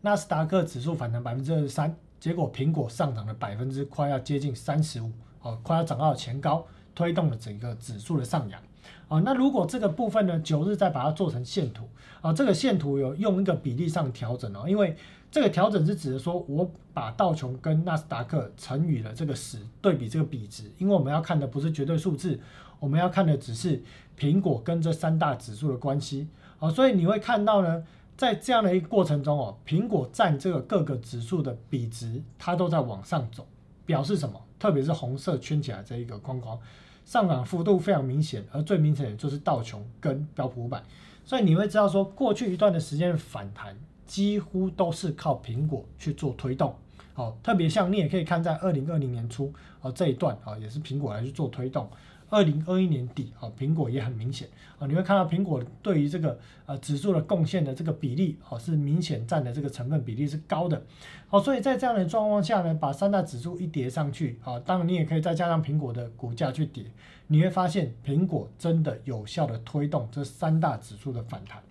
[0.00, 8.60] 纳斯达克指数反弹百分之二十三，结果苹果上涨了百分之快要接近三十五，哦，快要涨到前高，推动了整个指数的上扬。
[9.08, 11.86] 啊，那如果这个部分呢，九日再把它做成线图
[12.22, 14.96] 啊，这个线图有用一个比例上调整哦，因为
[15.30, 22.40] 这个调整是指的说我把道琼跟纳斯达克乘以了这个十，对比这个比值，因为我们要看的不是绝对数字，
[22.80, 23.82] 我们要看的只是
[24.18, 27.84] 苹果跟这三大指数的关系好，所以你会看到呢，
[28.16, 33.46] 在这样的一个过程中哦，苹果占这个各个指数的比值，它都在往上走，
[33.84, 34.40] 表示什么？
[34.58, 36.58] 特别是红色圈起来这一个框框。
[37.04, 40.82] 上涨幅度非常明显，而最明显的就是道琼跟标普五百，
[41.24, 43.74] 所以你会知道说，过去一段的时间反弹
[44.08, 46.74] 几乎都是靠苹果去做推动。
[47.14, 51.88] 好，特别像你也可以看在二零二零年初啊这一段啊，也是苹果来去做推动。
[52.30, 54.46] 二零二一年底啊，苹果也很明显
[54.78, 60.82] 啊，你会看到苹果对于这个呃指数的贡献的这个比例啊，是明显占的这个成分比例是高的。
[61.26, 66.84] 好，所以在这样的状况下呢，把三大指数一叠上去啊，当然你也可以再加上苹果的股价去叠，
[67.28, 71.62] 你会发现苹果真的有效的推动这三大指数的反弹。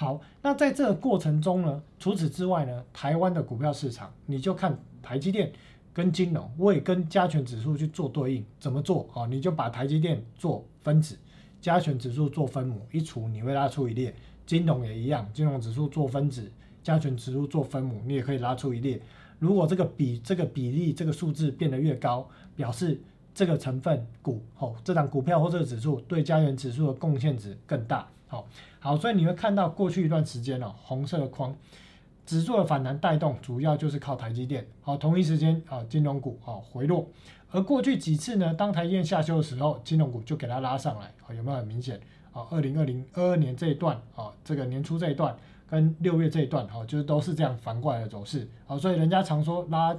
[0.00, 5.50] 好，那在这个过程中呢，除此之外呢，台湾的股票市场你就看台积电。
[5.92, 9.26] 跟金融，我也跟加权指数去做对应，怎么做啊？
[9.26, 11.18] 你就把台积电做分子，
[11.60, 14.14] 加权指数做分母，一除你会拉出一列。
[14.46, 16.48] 金融也一样，金融指数做分子，
[16.84, 19.00] 加权指数做分母，你也可以拉出一列。
[19.40, 23.00] 如果这个比这个比例这个数字变得越高，表示
[23.34, 28.08] 这个成分股哦，这档股票或这个指数对加权指数的贡献值更大。
[28.28, 28.46] 好，
[28.78, 31.56] 好，所以你会看到过去一段时间哦，红色的框。
[32.26, 34.66] 指数的反弹带动，主要就是靠台积电。
[34.82, 37.08] 好，同一时间啊，金融股啊回落。
[37.50, 41.06] 而过去几次呢，当台积电下修的时候，金融股就给它拉上来。
[41.26, 41.98] 啊，有没有很明显？
[42.30, 45.34] 啊，二零二零二二年这一段啊，这个年初这一段
[45.66, 48.46] 跟六月这一段，哈，就是都是这样反过来的走势。
[48.66, 49.96] 好，所以人家常说拉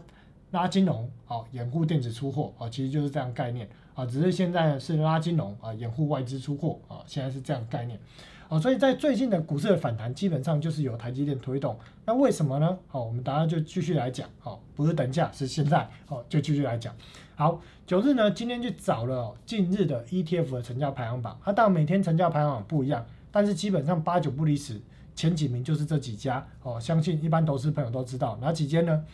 [0.52, 3.68] 拉金融，啊，掩护电子出货，啊，其实就是这样概念。
[3.94, 8.00] 啊，只是现在是拉金融，啊，掩护外资出货，啊，现在是这样概念。
[8.48, 11.78] 啊，所以在最近的股市的反弹，基本上就是由台积电推动。
[12.06, 12.78] 那为什么呢？
[12.88, 14.28] 好，我们大家就继续来讲。
[14.40, 15.88] 好，不是等一下，是现在。
[16.06, 16.96] 好，就继续来讲。
[17.36, 21.38] 好，九日呢，今天去找了近日的 ETF 的成交排行榜。
[21.44, 24.82] 它当然每天成交排行榜不一样，但是基本上八九不离十，
[25.14, 26.48] 前几名就是这几家。
[26.64, 29.06] 哦，相信一般投资朋友都知道哪几间呢？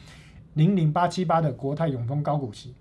[0.56, 2.74] 零零八七八的国泰永丰高股息，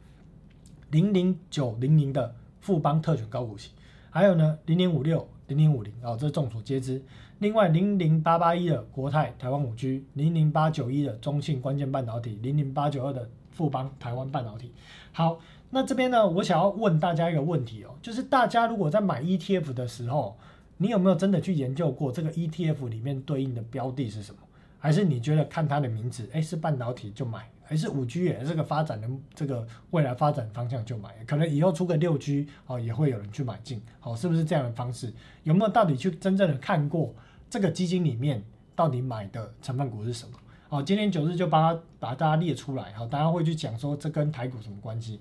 [0.91, 3.71] 零零九零零的富邦特选高股息，
[4.11, 5.29] 还有呢零零五六。
[5.47, 7.03] 零零五零哦，这众所皆知。
[7.39, 14.73] 另外，零零八八一的国泰台湾五 G，零零八九一的中信关键半导体，零零八九二的富邦台湾半导体。
[15.13, 20.35] 好，那这边呢，我想要问大家一个问题哦，就是大家如果在买 ETF 的时候，
[20.79, 24.39] 你有没有真的去研究过这个 ETF 里面对应的标的是什么？
[24.79, 27.47] 还是你觉得看它的名字，哎，是半导体就买？
[27.67, 35.13] 还是五 G 也这个发展的这个未来发展方向就买，可能以后出个六 G 哦，也会有人去买进，好，是不是这样的方式？
[35.43, 37.15] 有没有到底去真正的看过
[37.49, 38.45] 这个基金里面
[38.77, 40.39] 到底买的成分股是什么？
[40.69, 45.21] 好，今天九日就把它把大家列出来，好，大家会去讲说这跟台股什么关系？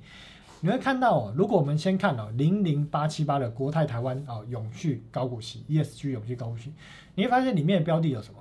[0.60, 6.74] 你会看到哦，如果我们先看哦零零八七八的国泰台湾啊永续高股息 ESG 永续高股息，
[7.16, 8.40] 你会发现里面的标的有什么？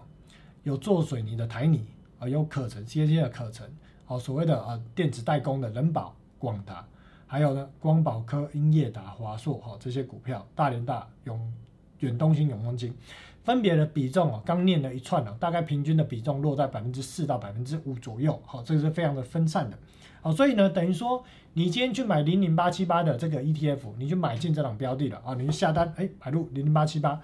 [0.65, 1.85] 有做水泥的台泥
[2.19, 3.69] 啊，有可成 c c 的可成。
[4.13, 6.87] 哦，所谓的啊电子代工的人保、广达，
[7.27, 11.53] 还有呢光宝科、英业达、华硕，哈这些股票，大连大、永
[12.01, 12.95] 远东兴、永丰金，
[13.43, 19.79] 分别的比重哦，刚念了一串哦，大概平均的比重落在百分之四到百分之五左右，好，这个是非常的分散的，
[20.21, 27.19] 好，所以呢，等于说你今天去买零零八七八的这个 ETF，你就买进这种标的了啊，你就下单，哎，买入零零八七八，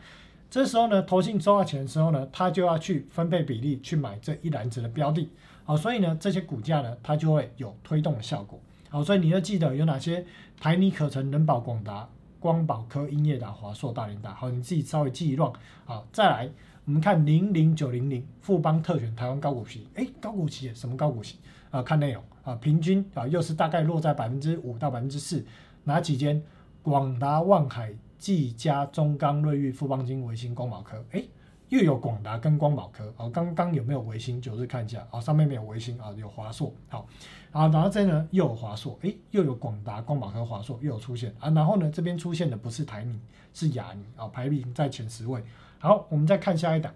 [0.48, 5.28] 这时候呢，投信收到钱的时候呢，他就要去分配比例去买这一篮子的标的。
[5.68, 8.58] 好，所以呢，这些股价呢，它就会有推动的效果。
[8.88, 10.24] 好，所以你要记得有哪些
[10.58, 12.08] 台泥、可成、人保、广达、
[12.40, 14.32] 光宝科、英业达、华硕、大连达。
[14.32, 15.52] 好，你自己稍微记一乱。
[15.84, 16.50] 好，再来，
[16.86, 19.86] 我们看零零九零零富邦特选台湾高股息。
[19.94, 21.36] 哎，高股息什么高股息？
[21.70, 25.44] 啊，看内容啊，平均啊，又是大概落在百分之五到百分之四。
[25.84, 26.42] 哪几间？
[26.82, 31.04] 广达、万海、技嘉、中钢、瑞昱、富邦金、维新、光宝科。
[31.10, 31.22] 哎。
[31.68, 34.40] 又有广达跟光宝科，哦，刚刚有没有维新？
[34.40, 37.06] 九日看一下，哦，上面没有维新啊，有华硕，好，
[37.52, 43.20] 啊，然后这呢又有华硕，诶，又有广达、光宝科、华硕又有出现啊，然后呢这边出现的不是台米，
[43.52, 45.42] 是雅尼，啊，排名在前十位。
[45.78, 46.92] 好，我们再看下一档，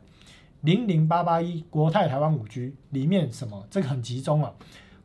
[0.63, 3.67] 零零八八一国泰台湾五 G 里面什么？
[3.71, 4.53] 这个很集中啊。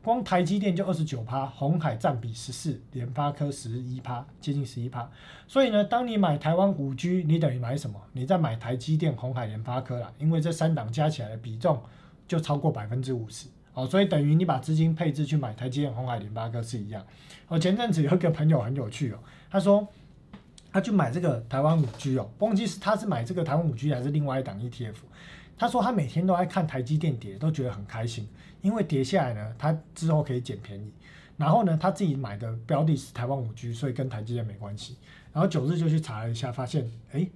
[0.07, 5.11] 光台积电就二十九趴，红海占比十四，联发科十一趴，接近十一趴。
[5.49, 7.99] 所以呢，当你买台湾五 G，你等于买什么？
[8.13, 11.77] 你在买台积电、红海、联发科啦，因为这三档加起来的比重
[12.25, 13.49] 就超过百分之五十。
[13.73, 17.05] 哦，所以等于你把资金配置去买台积电、红海、联发科是一样。
[17.49, 19.19] 我前阵子有一个朋友很有趣哦，
[19.51, 19.85] 他说
[20.71, 24.95] 他去买这个台湾五 G 哦，忘记是他是买这个台湾五 G 还是另外一档 ETF。
[25.57, 28.27] 他说他每天都在看台积电跌，都觉得很开心，
[28.61, 30.91] 因为跌下来呢，他之后可以捡便宜。
[31.35, 34.97] 然后呢，他自己买的标的是台湾五 G，所以跟台积电没关系。
[35.33, 37.27] 然后九日就去查了一下，发现哎，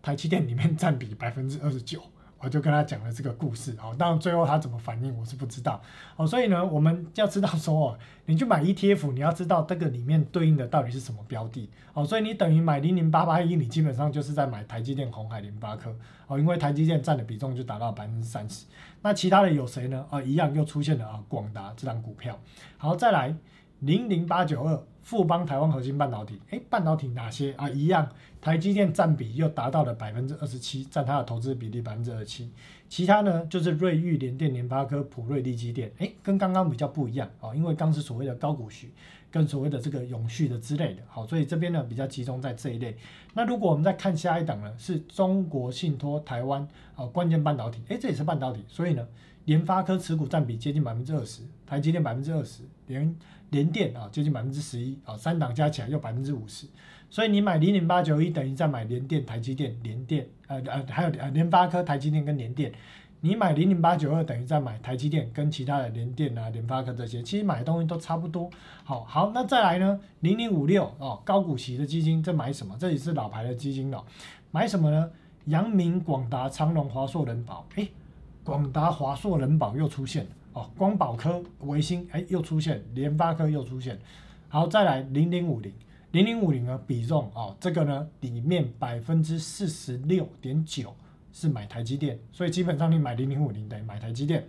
[0.00, 2.02] 台积电里面占比百分之二十九。
[2.42, 5.80] 我就跟他讲了这个故事，哦，当然最后他怎么反应我是不知道，
[6.16, 15.94] 哦，所以呢，我们要知道说哦，你去买 ETF，你要知道这个里面对应的到底是什么标的，哦，所以你等于买零零八八一，你基本上就是在买台积电、红海、联发科，
[16.26, 18.66] 哦，因为台积电占的比重就达到百分之三十，
[19.02, 20.04] 那其他的有谁呢？
[20.10, 22.36] 啊，一样又出现了啊，广达这张股票，
[22.76, 23.36] 好，再来
[23.78, 24.82] 零零八九二。
[25.02, 27.68] 富邦台湾核心半导体，哎，半导体哪些啊？
[27.68, 28.08] 一样，
[28.40, 32.50] 台积电占比又达到了百分之二十七，占它的投资比例百分之二十七。
[32.88, 38.90] 其他呢，就是瑞昱、联电、联发科、普瑞、力基电，哎，跟刚刚比较不一样啊，因为刚是所谓的高股息，
[39.30, 42.96] 跟所谓的这个永续的之类的，好，所以这边呢比较集中在这一类。
[43.34, 49.04] 那如果我们再看下一档呢，是中国信托台湾啊关键半导体，哎，这也是半导体，所以呢，
[49.46, 53.16] 联发科持股占比接近百分之二十，台积电百分之二十，联。
[53.52, 56.66] 联电啊，接近百分之十一啊，三档加起来又百分之五十，
[57.08, 62.72] 所以你买零零八九一等于在买联电、台积电、联电，呃呃，还有呃联发科、台积电跟联电。
[63.24, 68.50] 你买零零八九二等于在买台积电跟其他的联电啊、联发科这些，其实买的东西都差不多。
[68.82, 72.74] 好好，那再来呢，零零五六哦，高股息的基金，这买什么？
[72.80, 74.04] 这也是老牌的基金了，
[74.50, 75.08] 买什么呢？
[75.44, 77.86] 阳明、广达、长隆、华硕、人保，哎，
[78.42, 80.30] 广达、华硕、人保又出现了。
[80.52, 83.98] 哦，光宝科、维新，哎，又出现，联发科又出现，
[84.48, 85.72] 好，再来零零五零，
[86.10, 90.94] 零零五零呢比重哦，这个呢里面百分之四十六点九
[91.32, 94.46] 是买台积电，所以基本上你买零零五零等于买台积电。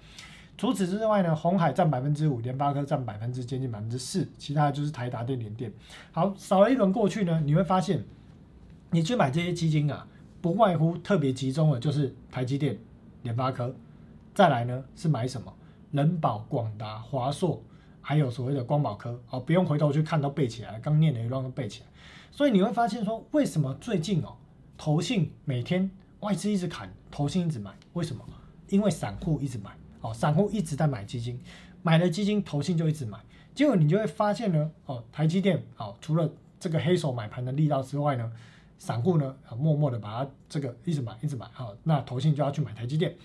[0.55, 5.71] 除此之外呢，红海占百分之五，联发科占百分之接近百分之四，其他就是台达电、联电。
[6.11, 8.03] 好，扫了一轮过去呢，你会发现，
[8.91, 10.05] 你去买这些基金啊，
[10.41, 12.77] 不外乎特别集中的就是台积电、
[13.23, 13.73] 联发科，
[14.35, 15.51] 再来呢是买什么？
[15.93, 17.63] 人保、广达、华硕，
[18.01, 20.79] 还有所谓的光宝科，哦，不用回头去看，都背起来。
[20.79, 21.87] 刚念的一段都背起来。
[22.31, 24.35] 所以你会发现说，为什么最近哦，
[24.75, 25.89] 投信每天
[26.21, 28.25] 外资一直砍，投信一直买，为什么？
[28.69, 29.69] 因为散户一直买，
[30.01, 31.39] 哦，散户一直在买基金，
[31.83, 33.19] 买了基金，投信就一直买。
[33.53, 36.27] 结果你就会发现呢，哦，台积电，哦，除了
[36.59, 38.31] 这个黑手买盘的力道之外呢，
[38.79, 43.15] 散户呢，默默的把它这个一直买，一直买，好，那投信就要去买台积电。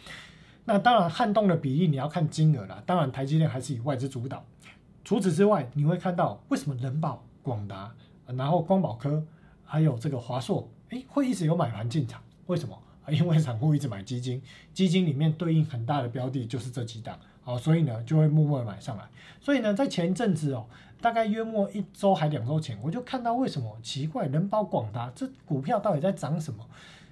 [0.69, 2.83] 那当然，撼动的比例你要看金额啦。
[2.85, 4.45] 当然，台积电还是以外资主导。
[5.03, 7.91] 除此之外，你会看到为什么人保、广达，
[8.27, 9.25] 然后光宝科，
[9.65, 12.23] 还有这个华硕，哎，会一直有买盘进场？
[12.49, 12.79] 为什么？
[13.09, 14.43] 因为散户一直买基金，
[14.75, 19.05] 基金里面对应很大的标的就是这几档，好，所以呢就会默默的买上来。
[19.41, 20.67] 所以呢，在前一阵子哦，
[21.01, 26.63] 大概约莫一周还两周前，我就看到为什么奇怪，人保、广达这股票到底在涨什么？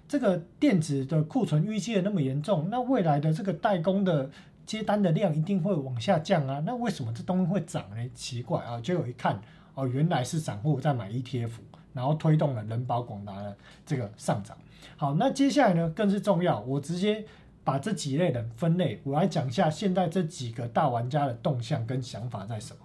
[0.08, 4.30] 这个电子的库存预计的那么严重，那未来的这个代工的
[4.64, 6.62] 接单的量一定会往下降啊？
[6.64, 8.10] 那为什么这东西会涨呢？
[8.14, 8.80] 奇怪啊！
[8.80, 9.40] 结果一看，
[9.74, 11.50] 哦，原来是散户在买 ETF，
[11.92, 14.56] 然后推动了人保广达的这个上涨。
[14.96, 17.24] 好，那接下来呢更是重要，我直接
[17.64, 22.80] 把这几类人分类，我来讲一下现在这几个大玩家的动向跟想法在什么。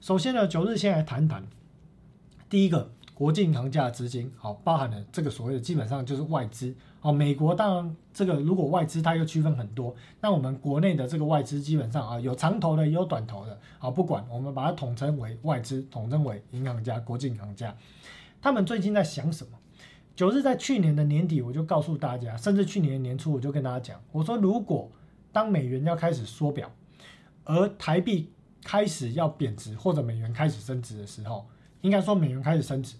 [0.00, 1.44] 首先呢，九日先来谈谈
[2.48, 2.92] 第一个。
[3.16, 17.74] 国际银行家的资金，好，包含了这个所谓的基本上就是外资，哦，美国当然这个如果外资它又区分很多，那我们国内的这个外资基本上啊有长头的也有短头的，好，不管我们把它统称为外资，统称为银行家，国际银行家，
[18.42, 19.58] 他们最近在想什么？
[20.14, 24.92] 九日在去年的年底我就告诉大家，甚至去年年初我就跟大家讲，我说如果
[25.32, 26.70] 当美元要开始缩表，
[27.44, 28.30] 而台币
[28.62, 31.46] 开始要贬值或者美元开始升值的时候，
[31.80, 32.96] 应该说美元开始升值。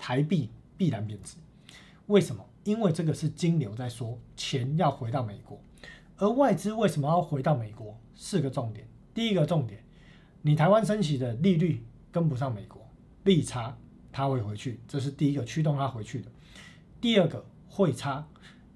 [0.00, 1.36] 台币必然贬值，
[2.06, 2.42] 为什么？
[2.64, 5.60] 因为这个是金流在说，钱要回到美国，
[6.16, 8.00] 而外资为什么要回到美国？
[8.14, 8.86] 四个重点。
[9.12, 9.82] 第一个重点，
[10.40, 12.88] 你台湾升起的利率跟不上美国，
[13.24, 13.76] 利差
[14.10, 16.30] 它会回去，这是第一个驱动它回去的。
[17.00, 18.26] 第二个汇差，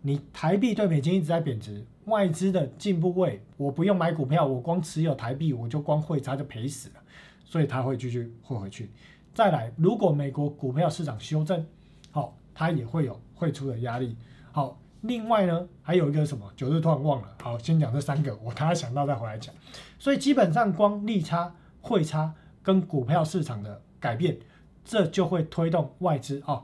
[0.02, 7.02] 你台币对美金一直在贬值，外资的进步位，我不用买股票，我光持有台币，我就光汇差就赔死了，
[7.44, 8.90] 所以它会继续汇回去。
[9.34, 11.66] 再来，如果美国股票市场修正，
[12.12, 14.16] 好，它也会有汇出的压力。
[14.52, 16.48] 好，另外呢，还有一个什么？
[16.56, 17.28] 九日突然忘了。
[17.42, 19.52] 好，先讲这三个，我等下想到再回来讲。
[19.98, 22.32] 所以基本上光利差、汇差
[22.62, 24.38] 跟股票市场的改变，
[24.84, 26.62] 这就会推动外资哦，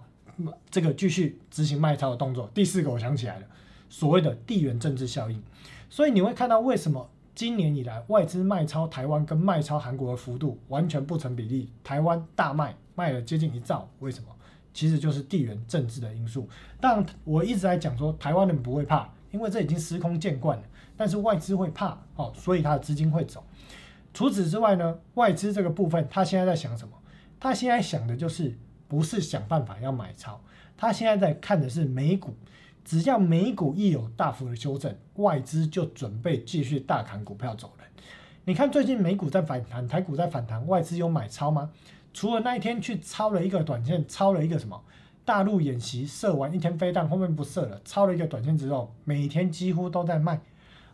[0.71, 2.49] 这个继续执行卖超的动作。
[2.55, 3.47] 第四个我想起来了，
[3.89, 5.43] 所谓的地缘政治效应。
[5.89, 7.11] 所以你会看到为什么？
[7.41, 11.72] 今年以来，外资卖超台湾跟卖超韩国的幅度完全不成比例。
[11.82, 14.28] 台湾大卖，卖了接近一兆，为什么？
[14.74, 16.47] 其实就是地缘政治的因素。
[16.78, 20.64] 但，我一直在讲说台湾人不会怕，因为这已经司空见惯了。
[20.99, 23.43] 但是外资会怕哦，所以它的资金会走。
[24.12, 26.93] 除此之外呢，外资这个部分，他现在在想什么？
[27.41, 28.55] 他现在想的就是
[28.86, 30.38] 不是想办法要买超，
[30.76, 32.34] 他现在在看的是美股。
[32.91, 37.86] 只要美股一有大幅的修正，外资就准备继续大砍股票走人。
[38.45, 41.70] 你看最近美股在反弹，台股在反弹，外资有买超吗？
[42.12, 44.82] 除了那一天去抄了一个短线，抄了一个什么？
[45.24, 50.41] 大陆演习射完一天飞弹，后面不射了，抄了一个短线之后，每天几乎都在卖。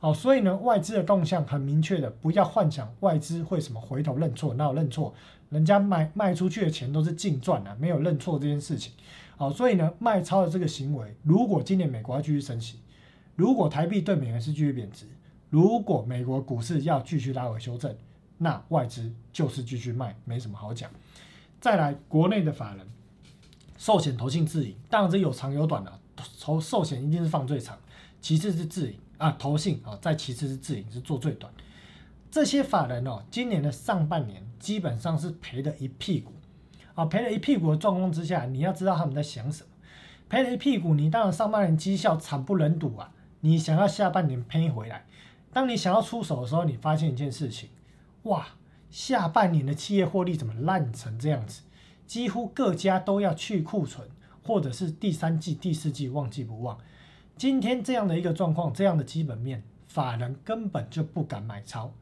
[0.01, 5.15] 哦，所以呢，外资的动向很明确的，不要幻想外资会什么回头认错，那有认错？
[5.49, 8.93] 人家卖卖出去的钱都是净赚啊，没有认错这件事情。
[9.39, 12.79] 好，所以呢，卖超的这个行为，如果今年美国要继续升息，
[13.35, 15.07] 如果台币对美元是继续贬值，
[15.51, 17.95] 如果美国股市要继续拉回修正，
[18.39, 20.91] 那外资就是继续卖，没什么好讲。
[21.61, 22.87] 再来，国内的法人，
[23.77, 25.93] 寿险投信自营，当然这有长有短的，
[26.41, 27.79] 投寿险一定是放最长，
[28.23, 31.53] 其次是自营啊，投信啊，再其次是自营是做最短。
[32.31, 36.33] 这些法人哦，今年的上半年基本上是赔的一屁股。
[36.97, 39.69] 啊，赔了一屁股的状况之下，你要知道他们在想什么。
[40.29, 43.13] 赔了一屁股，你当然上半年绩效惨不忍睹啊！
[43.43, 45.05] 你想要下半年赔回来，
[45.53, 47.69] 当你想要出手的时候，你发现一件事情，
[48.25, 48.49] 哇，
[48.91, 51.63] 下半年的企业获利怎么烂成这样子？
[52.07, 54.09] 几乎各家都要去库存，
[54.43, 56.79] 或者是第三季、第四季旺季不旺。
[57.37, 61.93] 今天这样的一个状况，这样的基本面，法人根本就不敢买超，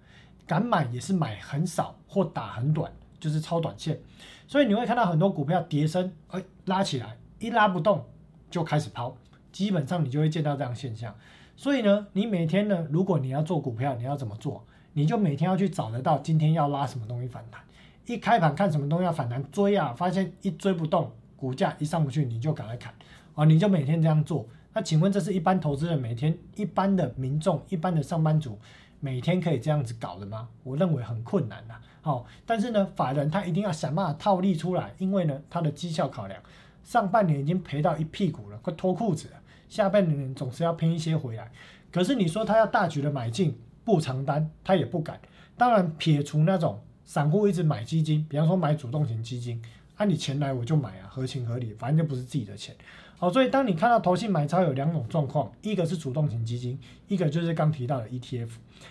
[0.46, 2.92] 敢买也是买很少或打很短。
[3.24, 3.98] 就是超短线，
[4.46, 8.04] 所以你会看到很多股票跌升，哎，拉起来一拉不动
[8.50, 9.16] 就开始抛，
[9.50, 11.14] 基本上你就会见到这样现象。
[11.56, 14.62] 所以呢，你每天呢，如果你要做股票，你要怎么做？
[14.92, 17.62] 你就每天要去找得到今天要拉什么东西反弹，
[18.04, 22.92] 一开盘看什么东西要反弹追啊，发现一追不动，股价一上不去，你就赶快砍
[23.34, 24.46] 啊，你就每天这样做。
[24.74, 28.58] 那请问这是一般投资人每天一般的民众一般的上班族
[29.00, 30.46] 每天可以这样子搞的吗？
[30.62, 31.76] 我认为很困难呐。
[32.04, 36.38] 好，但是呢，法人他一定要想办法套利出来，因为呢，他的绩效考量，
[36.82, 39.40] 上半年已经赔到一屁股了，快脱裤子了，
[39.70, 41.50] 下半年总是要拼一些回来。
[41.90, 45.18] 可是你说他要大举的买进不长单，他也不敢。
[45.56, 49.62] 当然，撇除那种散户一直买基金，比方说买主动型基金，
[49.96, 52.76] 按你钱来我就买啊，合情合理，反正就不是自己的钱。
[53.16, 56.78] 好，所以当你看到投信买超有两种状况，一个是主动型基金，
[57.08, 58.50] 一个就是刚提到的 ETF。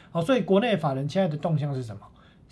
[0.09, 2.01] 好，所以国内法人现在的动向是什么？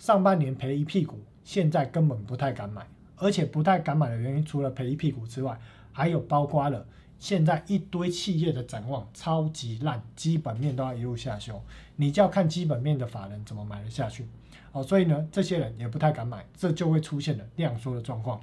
[0.02, 2.84] 上半年赔一屁股，现在根本不太敢买，
[3.14, 5.56] 而且不太敢买的原因，除了赔一屁股之外，
[5.92, 6.84] 还有包括了
[7.20, 11.62] 现在一堆企业的展望超级烂，基本面都要一路下修，
[11.94, 14.26] 你就要看基本面的法人怎么买得下去。
[14.72, 18.40] 哦，所以呢，这些人也不太敢买，这就会出现了量缩的状况。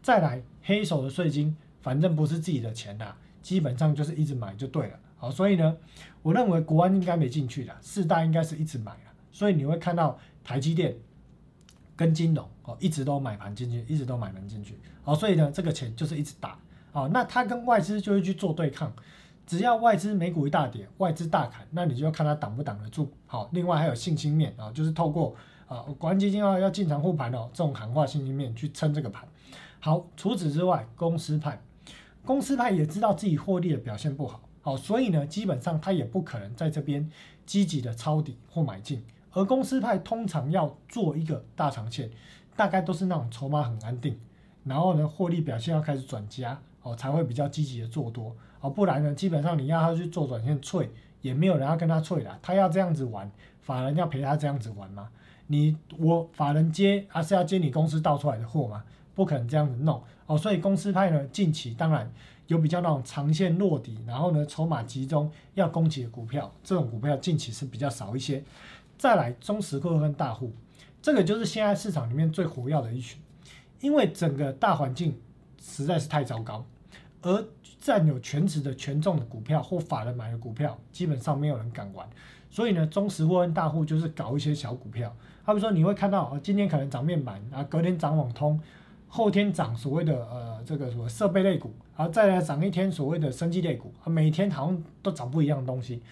[0.00, 4.98] 再来，黑手的税金，反正不是自己的钱呐，基本上就是一直买就对了。
[5.18, 5.76] 好，所以呢，
[6.22, 10.18] 我认为国安应该没进去的，四大应该是一直买了，所以你会看到。
[10.44, 10.94] 台积电
[11.96, 16.58] 跟金融哦，一直都买盘进去，一直都买盘进去，好，所以呢，这个钱就是一直打，
[16.92, 18.92] 哦，那它跟外资就会去做对抗，
[19.46, 25.34] 只要外资美股一大跌，外资大砍，那你就要看它挡不挡得住，好，另外还有信心面啊，就是透过
[25.66, 29.26] 啊，国安基金啊要进场护盘哦，这种喊话信心面去撑这个盘，
[29.80, 31.62] 好，除此之外，公司派，
[32.24, 37.10] 公司派也知道自己获利的表现不好，好，所以呢，基本上他也不可能在这边
[37.46, 39.04] 积极的抄底或买进。
[39.34, 42.10] 而公司派通常要做一个大长线，
[42.56, 44.18] 大概都是那种筹码很安定，
[44.64, 50.88] 然后呢获利表现要开始转佳哦，才会比较积极的做多哦，不然呢基本上你要他去做短线脆，
[51.20, 53.30] 也没有人要跟他脆的，他要这样子玩，
[53.60, 55.08] 法人要陪他这样子玩吗？
[55.48, 58.84] 你我法人接还是要接你公司倒出来的货吗？
[59.14, 62.10] 不可能这样子弄哦，所以公司派呢近期当然
[62.46, 68.42] 有比较那种长线落底，然后呢筹码集中要攻击的股票，这种股票近期是比较少一些。
[68.96, 70.52] 再来中实客跟大户，
[71.02, 73.20] 这个就是现在市场里面最活跃的一群，
[73.80, 75.18] 因为整个大环境
[75.60, 76.64] 实在是太糟糕，
[77.22, 77.44] 而
[77.80, 82.08] 占有全值的权重的股票或法人买的股票，基本上没有人敢玩，
[82.48, 85.14] 所以呢，中实或跟大户就是搞一些小股票，
[85.44, 88.58] 他们说你会看到啊，今天可能涨面板啊，隔天涨网通，
[89.08, 96.02] 后天涨所谓的呃这个什么设备类股，然后再来涨一天所谓的生技类股，每天好像都涨不一样的东西。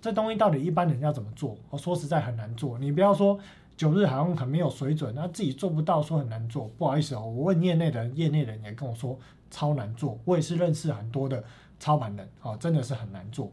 [0.00, 1.56] 这东西到底一般人要怎么做？
[1.70, 2.78] 我说实在很难做。
[2.78, 3.38] 你不要说
[3.76, 6.70] 九日好像很没有水准，那自己做不到，说很难做。
[6.78, 9.18] 不好意思哦，我问业内的人，业内人也跟我说
[9.50, 10.18] 超难做。
[10.24, 11.42] 我也是认识很多的
[11.80, 13.50] 操盘人，哦，真的是很难做。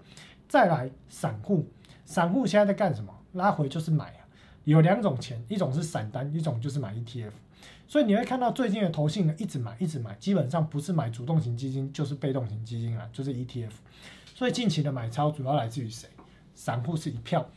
[0.47, 1.65] 再来散户，
[2.05, 3.11] 散户现在在干什么？
[3.33, 4.21] 拉回就是买啊，
[4.63, 7.31] 有两种钱，一种是散单，一种就是买 ETF。
[7.87, 13.71] 所以你会看到最近的投信呢一直买一直买，基本上不是买主动型基金就是被动型基金啊，就是 ETF。
[14.33, 16.09] 所以近期的买超主要来自于谁？
[16.55, 17.47] 散户是一票，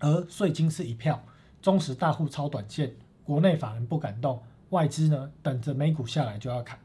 [0.00, 1.24] 而税金是一票，
[1.62, 2.92] 中实大户超短线，
[3.24, 6.78] 国内法人不敢动，外资呢等着美股下来就要砍。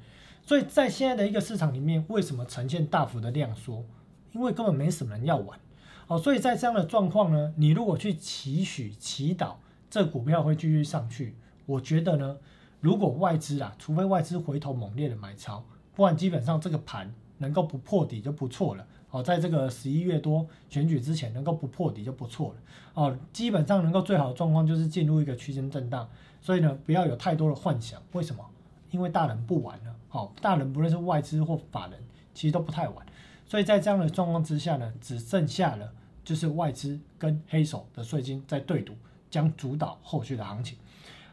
[0.44, 3.84] 所以在现在的一个市场里面，为什么呈现大幅的量缩？
[4.32, 5.60] 因为根本没什么人要玩。
[6.08, 9.56] 哦，所以在这样的状况呢，你如果去期许、祈祷
[9.90, 12.38] 这股票会继续上去，我觉得呢，
[12.80, 15.66] 如果外资啊，除非外资回头猛烈的买超，
[15.96, 18.86] 不然基本上这个盘能够不破底就不错了。
[19.16, 22.56] 哦，在这个十一月多选举之前能够不破底就不错了。
[22.96, 26.06] 哦，基本上能够最好的状况就是进入一个区间震荡。
[26.42, 28.02] 所以呢，不要有太多的幻想。
[28.12, 28.44] 为什么？
[28.92, 29.96] 因为大人不玩了。
[30.10, 31.98] 好，大人不论是外资或法人，
[32.34, 33.06] 其实都不太玩。
[33.48, 35.94] 所以在这样的状况之下呢，只剩下了
[36.26, 38.94] 就是外资跟黑手的税金在对赌，
[39.32, 40.78] 将主导后续的行情。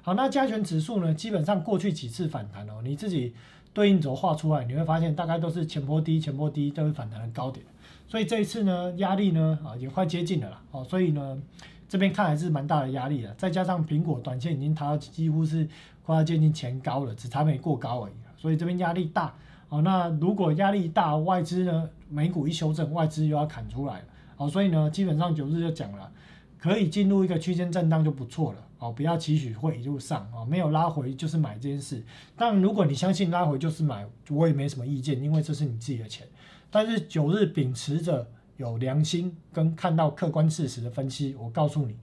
[0.03, 3.35] 好，那加权指数呢，基本上过去几次反弹哦，你自己
[3.75, 7.67] 对应轴画出来，你会发现大概都是前波低、前波低都是反弹的高点。
[8.13, 10.63] 所以这一次呢，压力呢啊也快接近了啦。
[10.71, 11.43] 哦，所以呢
[11.89, 13.33] 这边看还是蛮大的压力的。
[13.39, 15.67] 再加上苹果短线已经达到几乎是
[16.05, 18.13] 快要接近前高了，只差没过高而已。
[18.37, 19.35] 所以这边压力大。
[19.71, 21.89] 哦，那如果压力大，外资呢？
[22.11, 24.05] 美股一修正，外资又要砍出来了。
[24.37, 26.13] 好，所以呢，基本上九日就讲了，
[26.59, 28.59] 可以进入一个区间震荡就不错了。
[28.79, 32.05] 哦，不要期许会一路上，哦，没有拉回就是买这件事。
[32.37, 36.27] 但如果你相信拉回就是买，我也没什么意见，因为这是你自己的钱。
[36.73, 41.97] 但是九日秉持着有良心跟看到客观事实的分析，我告诉你，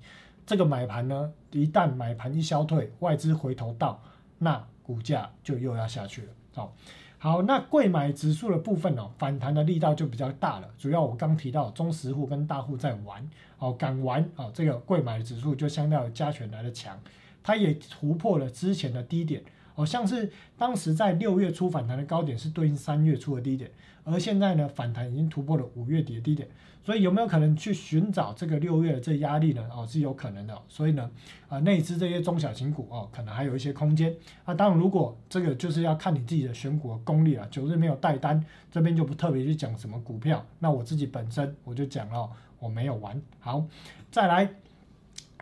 [0.45, 4.01] 这个买盘呢，一旦买盘一消退，外资回头到，
[4.37, 6.27] 那股价就又要下去了。
[6.53, 6.73] 好。
[7.21, 10.69] 好，那贵买指数的部分哦，反弹的力道就比较大了。
[10.77, 16.97] 主要我刚提到中实户跟大户在玩，哦，敢玩哦，这个贵买指数就相较于加权来的强，
[17.43, 19.43] 它也突破了之前的低点。
[19.79, 23.71] 哦，像是当时在六月初反弹的高点是对应三月初的低点，
[24.03, 26.45] 而现在呢反弹已经突破了五月底的低点，
[26.83, 29.65] 所以有没有可能去寻找这个六月的这压力呢？
[29.73, 30.61] 哦，是有可能的。
[30.67, 31.09] 所以呢，
[31.47, 34.13] 啊，内资这些中小型股哦，可能还有一些空间。
[34.43, 37.47] 啊，当然如果这个就是要看你自己的选股的功力了。
[37.49, 40.45] 九日没有带单，这边就不特别去讲什么股票。
[40.59, 43.21] 那我自己本身我就讲了，我没有玩。
[43.39, 43.65] 好，
[44.11, 44.49] 再来。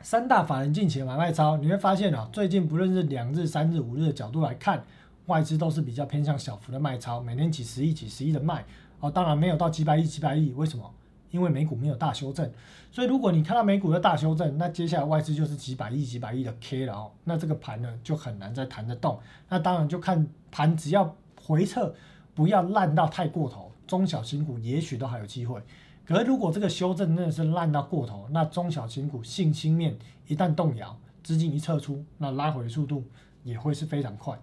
[0.03, 4.83] 三大法人近期的买卖超，你会发现啊，最近不论是两日、三日、五日的角度来看，
[5.25, 8.63] 外资都是比较偏向小幅的卖超，每天几十亿、几十亿的卖
[8.99, 9.09] 哦。
[9.09, 10.89] 当然没有到几百亿、几百亿，为什么？
[11.31, 12.49] 因为美股没有大修正，
[12.89, 17.11] 所以如果你看到美股的大修正，那接下来外资就是几百亿、几百亿的 K 了哦。
[17.25, 19.19] 那这个盘呢，就很难再弹得动。
[19.49, 21.93] 那当然就看盘，只要回撤
[22.33, 25.61] 不要烂到太过头，中小型股也许都还有机会。
[26.07, 29.97] 可是，如果这个修正真的是烂到过头，那中小型股信心面
[30.27, 33.03] 一旦动摇，资金一撤出，那拉回速度
[33.43, 34.39] 也会是非常快。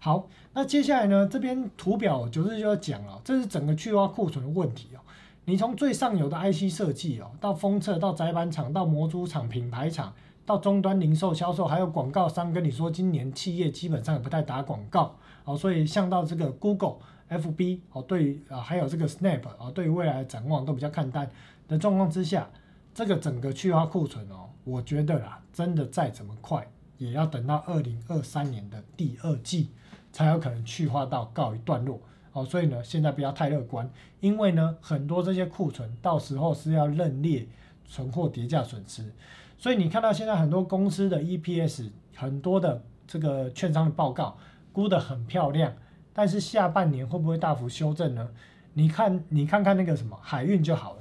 [0.00, 4.98] 好，那接下来呢，这边图表九日就要讲了，这是整个去化库存的问题哦。
[5.44, 10.12] 你从最上游的 IC 设计哦，到封测，到载板厂，到模组厂、品牌厂，
[10.44, 16.96] 到终端零售销售，还有广告商跟你说，今年企业基本上也不太打广告哦，所以像到这个 Google。
[17.34, 21.28] F B 哦，对于啊，还有这个 Snap 哦，对于未来的展望都比较看淡
[21.66, 22.48] 的状况之下，
[22.94, 26.66] 这个整个去化库存哦，我觉得啦，真的再怎么快，
[26.98, 29.70] 也要等到二零二三年的第二季
[30.12, 32.00] 才有可能去化到告一段落
[32.32, 32.44] 哦。
[32.44, 37.46] 所以呢，现在不要太乐观，因为呢，很多这些库存到时候是要认列
[37.84, 39.12] 存货叠价损失。
[39.58, 44.36] 所以你看到现在很多公司的 E P S，很多的这个券商的报告
[44.72, 45.72] 估得很漂亮。
[46.14, 48.30] 但是下半年会不会大幅修正呢？
[48.72, 51.00] 你看，你看看那个什么海运就好了。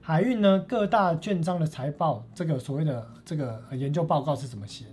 [0.00, 4.92] 海运呢，各大券商的财报，这个所谓的这个研究报告是怎么写的？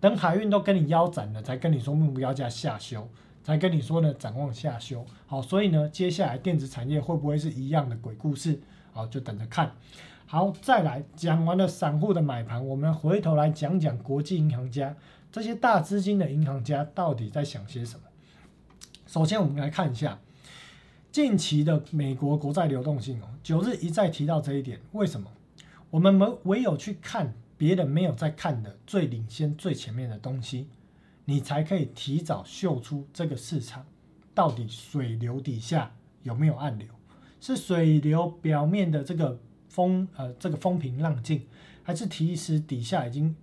[0.00, 3.08] 等海运都跟你腰斩了，才跟你说目标价下修，
[3.42, 5.06] 才跟你说呢展望下修。
[5.26, 8.60] 好，所以呢，接下来电子产业会不会是一样的鬼故事？
[8.92, 9.72] 好，就等着看。
[10.26, 14.94] 好，再来讲完了散户的买盘，我们回头来讲讲国际银行家
[15.30, 18.02] 这些大资金的银行家到底在想些什么。
[19.12, 20.18] 首先，我们来看一下
[21.10, 23.28] 近期的美国国债流动性哦。
[23.42, 25.30] 九日一再提到这一点，为什么？
[25.90, 30.66] 我们唯唯有去看别人没有在看的最领先、最前面的东西，
[31.26, 33.84] 你才可以提早嗅出这个市场
[34.32, 35.92] 到底水流底下
[36.22, 36.88] 有没有暗流，
[37.38, 39.38] 是水流表面的这个
[39.68, 41.46] 风呃这个风平浪静，
[41.82, 43.36] 还是其实底下已经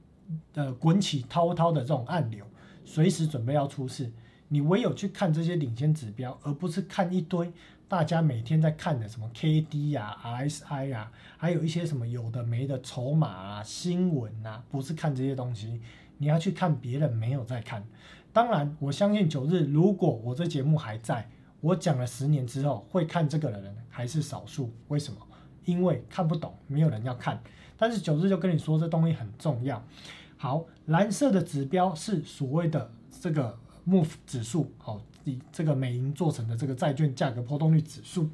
[0.55, 2.43] 呃滚起滔滔的这种暗流，
[2.83, 4.11] 随时准备要出事。
[4.49, 7.51] 你唯有去看这些领先指标，而不是看一堆
[7.87, 15.81] 大家每天在看的什么 K D 呀、RSI 呀，还有一些什么有的没的筹码啊、新闻啊，不是看这些东西，
[16.17, 17.83] 你要去看别人没有在看。
[18.31, 21.29] 当然，我相信九日，如果我这节目还在，
[21.61, 24.71] 我讲了十年之后，会看这个的人还是少数。
[24.87, 25.19] 为什么？
[25.65, 27.39] 因为看不懂，没有人要看。
[27.77, 29.83] 但是九日就跟你说，这东西很重要。
[30.37, 32.89] 好，蓝色的指标是所谓的
[33.21, 38.29] 这个 MOVE 指数，哦，以这个美银做成的这个债券价格波动率指数。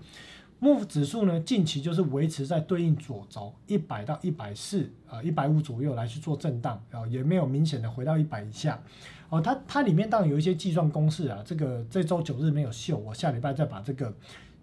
[0.62, 8.82] MOVE 指数呢，近期就是维持在对应左轴一百到一百四，呃，一百五左右来去做震荡，啊，也没有明显的回到一百以下。
[9.30, 14.14] 哦，它它里面当然有一些计算公式啊，这个这周九日没有秀，我下礼拜再把这个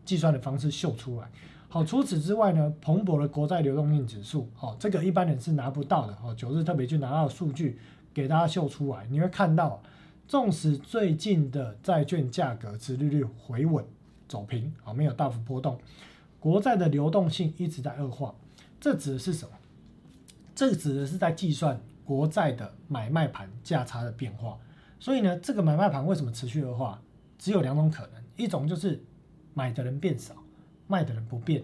[0.05, 1.29] 计算的方式秀出来。
[1.69, 7.79] 好，除此之外呢，蓬勃的国债流动性指数，哦，这个一般人是拿不到的，哦，九日特别去拿到数据
[8.15, 9.83] 给大家秀出来，你会看到，
[10.33, 13.85] 纵使最近的债券价格殖利率回稳
[14.27, 15.79] 走平，啊，没有大幅波动，
[16.41, 18.35] 国债的流动性一直在恶化，
[18.81, 19.51] 这指的是什么？
[20.55, 24.59] 这指的是在计算国债的买卖盘价差的变化，
[24.99, 26.99] 所以呢，这个买卖盘为什么持续恶化？
[27.39, 29.05] 只有两种可能，一种就是
[29.53, 30.35] 买的人变少。
[30.87, 31.63] 卖的人不变，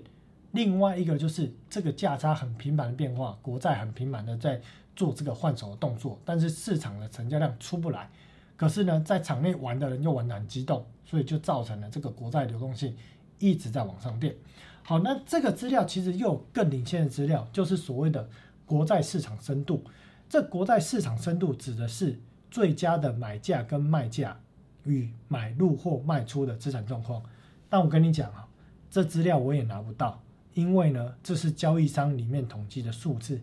[0.52, 4.60] 另外一个就是这个价差很频繁的变化，国债很频繁的在
[4.94, 8.10] 做这个换手的动作，但是市场的成交量出不来，
[8.58, 12.94] 可是呢，在场内玩的人又玩得很激动，所以就造成了这个国债流动性
[13.38, 14.34] 一直在往上垫。
[14.82, 18.28] 好，那这个资料其实又有更领先的资料，就是所谓的
[18.66, 19.82] 国债市场深度。
[20.28, 24.38] 这国债市场深度指的是最佳的买价跟卖价
[24.84, 27.22] 与买入或卖出的资产状况。
[27.70, 28.44] 但我跟你讲啊。
[28.90, 30.18] 这资料我也拿不到，
[30.54, 33.38] 因为呢，这是交易商里面统计的数字。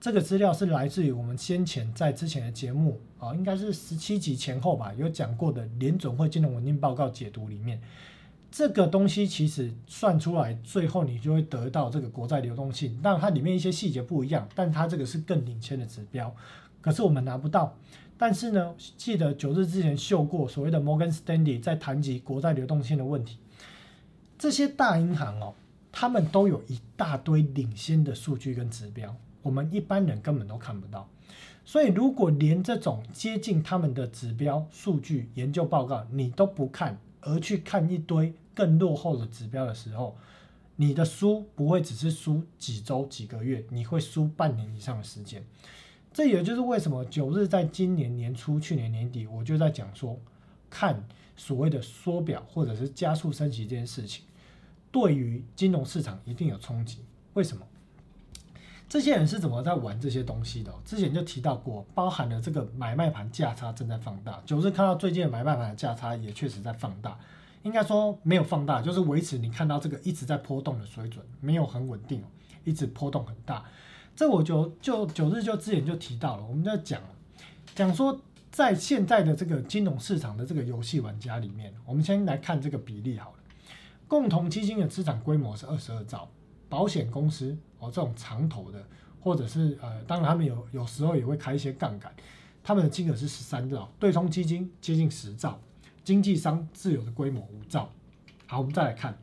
[0.00, 7.80] 这个资料是来自于我们先前在之前的节目啊，应该是十七集前后吧，有讲过的联准会金融稳定报告解读里面，
[8.50, 12.98] 这个东西其实算出来，最后你就会得到这个国债流动性。
[13.02, 16.32] 但它里面一些细节不一样，但它这个是更领先的指标，
[16.80, 17.76] 可是我们拿不到。
[18.18, 23.38] 但是呢，记得九日之前秀过所谓的摩根斯丹利在谈及国债流动性的问题。
[24.38, 25.54] 这些大银行哦，
[25.90, 29.14] 他们都有一大堆领先的数据跟指标，
[29.46, 31.08] 我们一般人根本都看不到。
[31.64, 40.16] 所以，如果连这种接近他们的指标、数据、研究报告你都不看，而去看一堆更落后的指标的时候，
[40.76, 45.44] 你的输不会只是输几周、几个月，你会输半年以上的时间。
[46.12, 50.18] 这也就是为什么九日在今年年初、去年年底，我就在讲说，
[50.68, 51.04] 看。
[51.38, 54.24] 所谓的缩表或者是加速升级这件事情，
[54.90, 57.00] 对于金融市场一定有冲击。
[57.34, 57.62] 为什么？
[58.88, 60.72] 这些人是怎么在玩这些东西的？
[60.84, 64.40] 之前就提到过，包含了这个买卖盘价差正在放大。
[64.46, 67.18] 九日看到最近的买卖盘的价差也确实在放大，
[67.62, 72.22] 应该说没有放大，就是维持你看到这个一直在波动的水准，没有很稳定，
[72.64, 73.64] 一直波动很大。
[74.14, 77.00] 这我就就九日就之前就提到了，我们在讲
[77.74, 78.20] 讲说。
[78.48, 83.36] 在现在的这个金融市场的这个游戏玩家里面，我们先来看这个比例好了。
[84.08, 86.26] 共同基金的资产规模是二十二兆，
[86.68, 88.84] 保险公司哦这种长投的，
[89.20, 92.12] 或者是呃，当然他们有有时候也会开一些杠杆，
[92.62, 95.60] 他们的金额是十三兆，对冲基金接近十兆，
[96.04, 97.90] 经纪商自有的规模五兆。
[98.46, 99.18] 好，我们再来看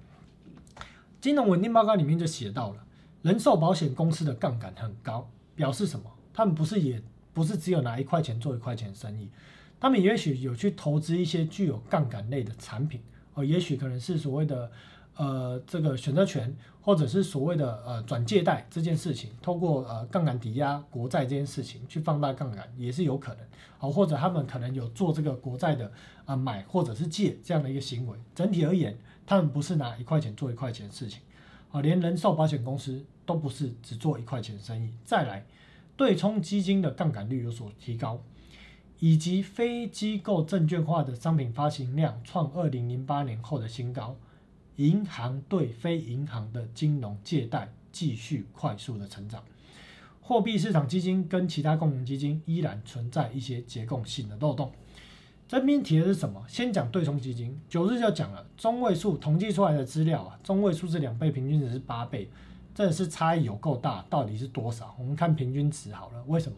[1.22, 2.86] 金融稳定报告里面就写到了，
[3.22, 6.06] 人寿保险公司的杠杆很高，表示什么？
[6.34, 7.02] 他们不是也？
[7.36, 9.28] 不是只有拿一块钱做一块钱生意，
[9.80, 13.02] 他们也许有去投资一些具有杠杆类的产品，
[13.34, 14.72] 哦，也许可能是所谓的
[15.16, 23.46] 呃这个选择权，或者是所谓的呃转借贷这件事情，透过呃杠杆抵押国债这件事情去放大杠杆也是有可能，
[23.80, 25.92] 哦，或者他们可能有做这个国债的
[26.26, 28.18] 啊买或者是借这样的一个行为。
[28.36, 31.22] 整体而言，他们不是拿一块钱做一块钱的事情，
[31.72, 34.94] 啊，连人寿保险公司都不是只做一块钱生意。
[35.04, 35.46] 再来。
[35.96, 38.20] 对冲基金的杠杆率有所提高，
[38.98, 44.16] 以及非机构证券化的商品发行量创二零零八年后的新高，
[44.78, 49.44] 银行对非银行的金融借贷继续快速的成长，
[50.22, 54.72] 货币市场基金跟其他共同基金依然存在一些结构性的漏洞。
[55.48, 56.44] 这边提的是什么？
[56.48, 62.30] 先讲对冲基金，九日就讲了中位数统计出来的资料啊，中位数是两倍，平均值是八倍。
[62.74, 64.96] 真的是差异有够大，到底是多少？
[64.98, 66.24] 我们看平均值好了。
[66.26, 66.58] 为什么？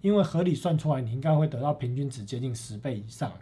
[0.00, 3.40] 因为合理算出来，你应该会得到平均值接近十倍以上了。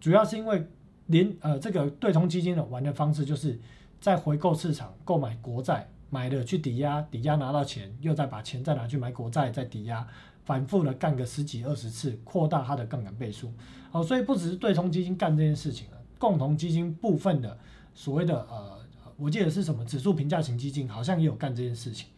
[0.00, 0.66] 主要是因为
[1.06, 3.58] 连呃这个对冲基金的玩的方式，就是
[4.00, 10.06] 在回购市场购买国债，买了去抵押，抵押拿到钱，又再把钱再拿去买国债，再抵押，
[10.44, 13.52] 反复的干个十几二十次，扩大它的杠杆倍数。
[13.90, 17.58] 好，所以不只是对冲基金干这件事情了，共同基金部分的
[17.94, 18.80] 所谓的呃。
[19.18, 22.08] 我记得是什么指数评价型基金，好像也有干这件事情。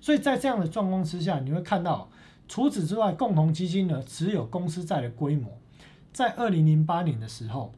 [0.00, 2.08] 所以在这样的状况之下，你会看到，
[2.46, 5.50] 除此之外，共同基金呢持有公司债的规模，
[6.12, 7.72] 在二零零八年的时候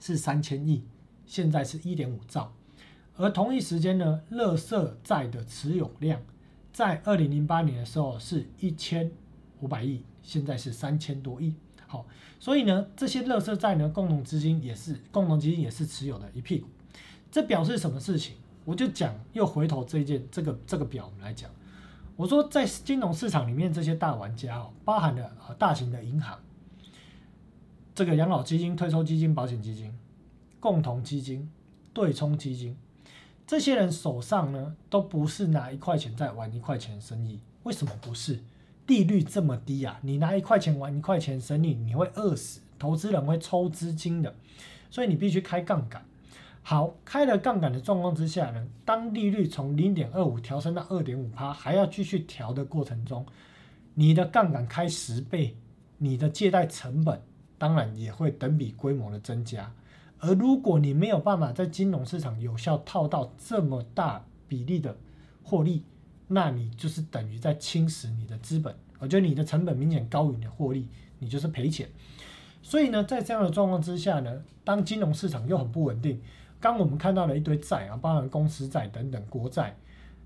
[0.00, 0.82] 是三千亿，
[1.26, 2.52] 现在是一点五兆。
[3.16, 6.20] 而同一时间呢，乐色债的持有量
[6.72, 9.12] 在二零零八年的时候是一千
[9.60, 11.54] 五百亿，现在是三千多亿。
[11.86, 12.06] 好，
[12.38, 16.68] 所以呢，这些乐色债呢，共同资金也是共同基金也是持有的一屁股。
[17.30, 18.34] 这表示什么事情？
[18.64, 21.50] 我就讲，又回头这一件这个这个表我们来讲。
[22.16, 26.38] 我说，在金融市场里面，这些大玩家哦，包含了大型的银行、
[27.94, 29.92] 这个养老基金、退休基金、保险基金、
[30.58, 31.50] 共同基金、
[31.92, 32.76] 对冲基金。
[33.46, 37.40] 这些人手上呢，都不是拿一块钱在玩一块钱生意。
[37.64, 38.38] 为什么不是？
[38.86, 40.00] 利率这么低啊！
[40.02, 44.34] 你拿一块钱玩一块钱生意，你会饿死，投资人会抽资金的。
[44.90, 46.04] 所以你必须开杠杆。
[46.62, 53.24] 好，开了杠杆的状况之下呢，当利率从零点二五调升到二点五趴，还要继续调的过程中，
[53.94, 55.56] 你的杠杆开十倍，
[55.98, 57.20] 你的借贷成本
[57.60, 59.70] 当然也会等比规模的增加。
[60.18, 64.96] 而如果你没有办法在金融市场有效套到这么大比例的
[65.42, 65.84] 获利，
[66.28, 68.74] 那你就是等于在侵蚀你的资本。
[68.98, 70.88] 我觉得你的成本明显高于你的获利，
[71.18, 71.86] 你就是赔钱。
[72.62, 76.18] 所以呢，在这样的状况之下呢，当金融市场又很不稳定，
[76.60, 79.76] 刚我们看到了一堆债啊，包含公司债等等国债、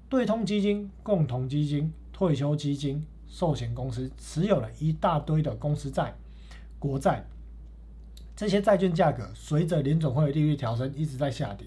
[0.08, 6.14] 对冲基金、共同基金、退休基金、寿险公司持有了一大堆的公司债、
[6.84, 7.24] 国债。
[8.36, 11.66] 这些债券价格随着联总会的利率调升一直在下跌，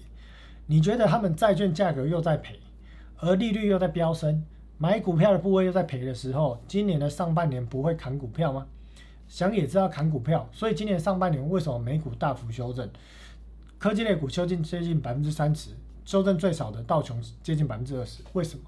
[0.66, 2.60] 你觉得他们债券价格又在赔，
[3.16, 4.44] 而利率又在飙升，
[4.76, 8.68] 买股票的部位又在赔的时候，今年的上半年不会砍股票吗？
[9.26, 12.88] 想也知道砍股票，所以今年上半年为什么美股大幅修正，
[13.76, 15.70] 科技类股修正接近百分之三十，
[16.04, 18.62] 修正最少的道琼接近百分之二十，为什么？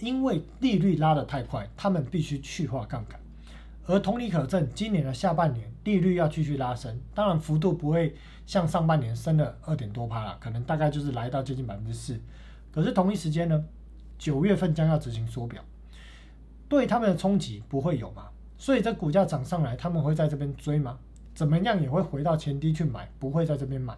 [0.00, 3.20] 因为利率拉得太快，他们必须去化杠杆。
[3.86, 8.14] 而同理可证，今年的下半年利率要继续拉升，当然幅度不会
[8.44, 12.20] 像上半年升了二点多趴了，可能大概就是来到接近百分之四。
[12.72, 13.64] 可是同一时间呢，
[14.18, 15.62] 九月份将要执行缩表，
[16.68, 18.28] 对他们的冲击不会有吗？
[18.58, 20.98] 所以这股价涨上来，他们会在这边追吗？
[21.34, 23.96] 怎么样也会回到前低去买，不会在这边买。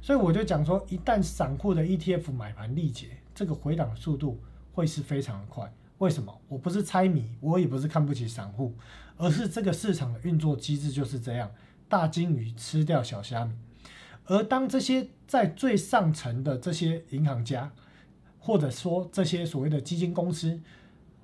[0.00, 4.40] 所以我就讲说，一旦散户的 ETF 买盘力竭，这个回档速度
[4.72, 5.70] 会是非常的快。
[5.98, 6.40] 为什么？
[6.48, 8.72] 我不是猜谜，我也不是看不起散户，
[9.16, 11.50] 而是这个市场的运作机制就是这样，
[11.88, 13.54] 大金鱼吃掉小虾米。
[14.26, 17.72] 而当这些在最上层的这些银行家，
[18.38, 20.60] 或者说这些所谓的基金公司，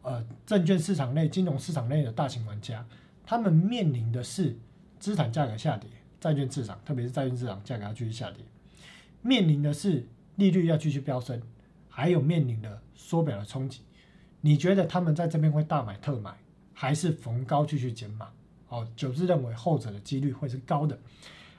[0.03, 2.87] 呃，证券市场内、金融市场内的大型玩家，
[3.25, 4.57] 他们面临的是
[4.99, 5.91] 资产价格下跌，
[6.21, 8.45] 债券市场，特别是债券市场价格要继续下跌，
[9.21, 11.43] 面临的是利率要继续飙升，
[11.89, 13.83] 还有面临的缩表的冲击。
[14.41, 16.37] 你觉得他们在这边会大买特买，
[16.73, 18.29] 还是逢高继续减码？
[18.69, 20.99] 哦，九志认为后者的几率会是高的。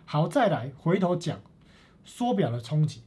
[0.05, 1.39] 好，再来回头讲
[2.03, 3.01] 缩表的冲击。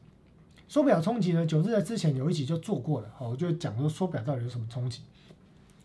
[0.68, 3.10] 缩表冲击呢，九志在之前有一集就做过了。
[3.16, 5.02] 好，我就讲说缩表到底有什么冲击。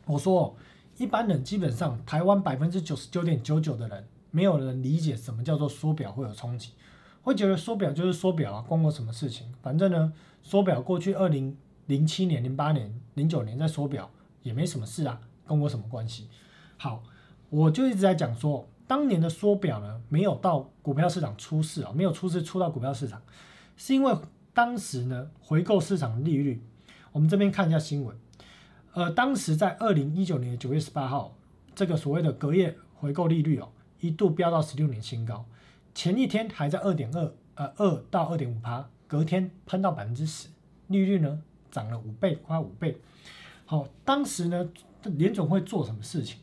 [0.05, 0.55] 我说，
[0.97, 6.71] 一般人基本上台湾百分之九十九点九九的人，没有人理解什么叫做缩表会有冲击，
[7.21, 9.47] 会觉得缩表就是缩表啊，关我什么事情？
[9.61, 11.57] 反正呢，缩表过去二零。
[11.87, 14.09] 零七年、零八年、零九年在缩表
[14.43, 15.19] 也没什么事啊，
[15.51, 16.29] 跟我什么关系？
[16.77, 17.03] 好，
[17.49, 23.21] 我就一直在讲说，当年的缩表呢，没有到股票市场出事啊，没有出事出到股票市场，
[23.75, 24.15] 是因为
[24.53, 26.63] 当时呢，回购市场利率，
[27.11, 28.17] 我们这边看一下新闻，
[28.93, 31.35] 呃，当时在二零一九年九月十八号，
[31.75, 35.45] 这个所谓的隔夜回购利率哦，一度飙到十六年新高，
[35.93, 40.47] 前一天还在二点二，呃，二到二点五趴，隔天喷到百分之十，
[40.87, 41.41] 利率呢？
[41.69, 42.99] 涨了五倍，快五倍。
[43.65, 44.69] 好，当时呢，
[45.03, 46.37] 联总会做什么事情？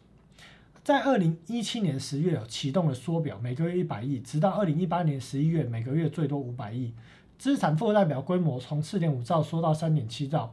[0.83, 6.95] 在二零一七年十月启动了缩表，每个月一百亿，直到二零一八年十一月，每个月最多五百亿。
[7.39, 10.53] 资产负债表规模从四点五兆缩到三点七兆，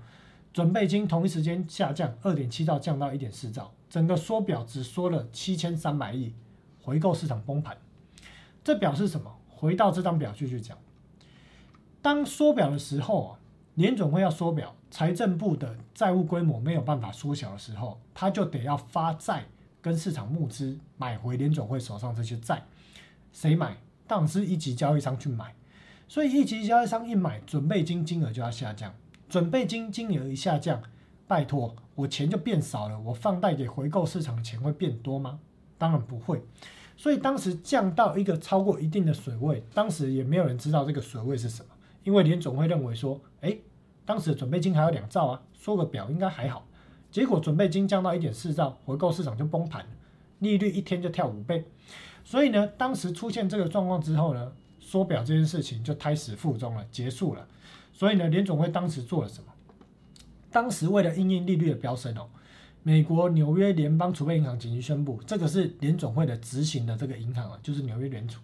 [0.53, 6.33] 准备金同一时间下降二点七兆，降到一点四兆，整个缩表只缩了七千三百亿，
[6.81, 7.77] 回购市场崩盘。
[8.63, 9.35] 这表示什么？
[9.47, 10.77] 回到这张表继续讲，
[12.01, 13.39] 当缩表的时候啊。
[13.75, 19.45] 联总会要缩表，财政部的债务规模没有办法缩小的时候，他就得要发债
[19.81, 22.63] 跟市场募资买回联总会手上这些债。
[23.33, 23.77] 谁买？
[24.07, 25.53] 当然是一级交易商去买。
[26.07, 28.93] 所以一级交易商一买，准备金金额就要下降。
[29.27, 30.81] 准备金金额一下降，
[31.27, 32.97] 拜托，我钱就变少了。
[32.99, 35.39] 我放贷给回购市场的钱会变多吗？
[35.77, 36.41] 当然不会。
[36.95, 41.74] 所以当时降到一个超过一定的水位，当时也没有人知道这个水位是什么。
[42.05, 43.57] 因为联总会认为说，哎，
[44.05, 46.65] 当时的准备金还有两兆啊，缩个表应该还好。
[47.11, 49.85] 结果准备金降到一点四兆，回购市场就崩盘，
[50.39, 51.65] 利率一天就跳五倍。
[52.23, 57.47] 所以呢，当时出现这个状况之后呢，缩表这件事情就胎死腹中了，结束了。
[57.91, 59.47] 所以呢，联总会当时做了什么？
[60.51, 62.29] 当时为了应应利率的飙升哦，
[62.83, 68.39] 美国纽约联邦储备银行紧急宣布，这个是联总会的执行的这个银行啊，就是纽约联储。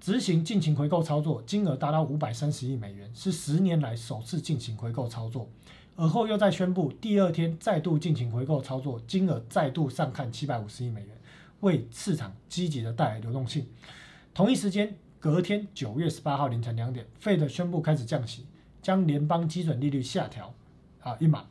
[0.00, 5.48] 执行进行回购操作，金额达到五百三十亿美元，是十年来首次进行回购操作。
[5.96, 11.10] 而后又再宣布，第二天再度进行回购操作，金额再度上看七百五十亿美元，
[11.60, 13.66] 为市场积极的带来流动性。
[14.34, 18.44] 同一时间，隔天九月十八号凌晨两点，Fed 宣布开始降息，
[18.82, 20.52] 将联邦基准利率下调
[21.00, 21.46] 啊一码，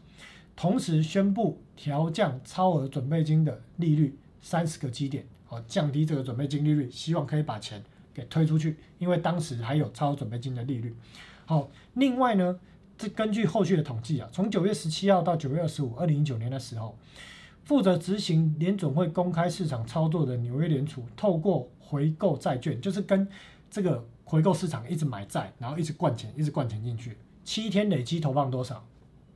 [0.55, 7.81] 同时宣布调降超额准备金的利率三十个基点，哦，降低这个准备金利率，希望可以把钱。
[8.13, 10.95] 给推出去，因为当时还有超准备金的利率。
[11.45, 12.59] 好，另外呢，
[12.97, 16.97] 这根据后续的统计啊，从九月十七号到九月二十五，二零一九年的时候，
[17.63, 23.27] 负责执行联总会公开市场操作的纽约联储，透过回购债券，就是跟
[23.69, 28.85] 这个回购市场一直买债，然后一直灌钱，一直灌钱进去，七天累积投放多少？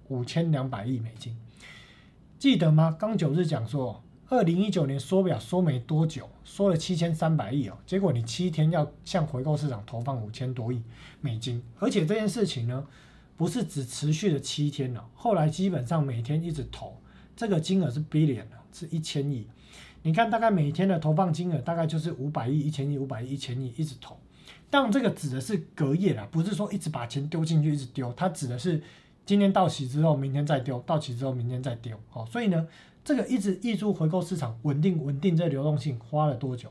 [0.07, 1.35] 五千两百亿美金，
[2.39, 2.95] 记得吗？
[2.97, 4.03] 刚九日讲说。
[4.29, 10.81] 二零一九年缩表缩没多久，缩了七千三百亿哦，结果你七天要向回购市场投放五千多亿
[11.21, 12.85] 美金，而且这件事情呢，
[13.37, 16.97] 不是只持续了七天了，后来基本上每天一直投，
[17.37, 19.47] 这个金额是 billion 是一千亿，
[20.03, 24.17] 你看大概每天的投放金额大概就是五百亿、一千亿、五百亿、一千亿一直投，
[24.69, 28.83] 但这个指的是隔夜啦，不是说一直把钱丢进去一直丢，它指的是
[29.25, 32.67] 今天到期之后明天再丢，到期之后明天再丢，哦，所以呢。
[33.07, 36.69] 这个一直溢出回购市场，稳定稳定这流动性花了多久？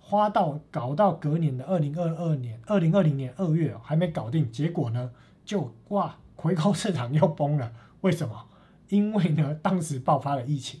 [0.00, 5.12] 花到搞到隔年的二零二二年、二零二零年二月还没搞定，结果呢
[5.44, 7.72] 就哇回购市场又崩了。
[8.00, 8.48] 为什么？
[8.88, 10.80] 因为呢当时爆发了疫情，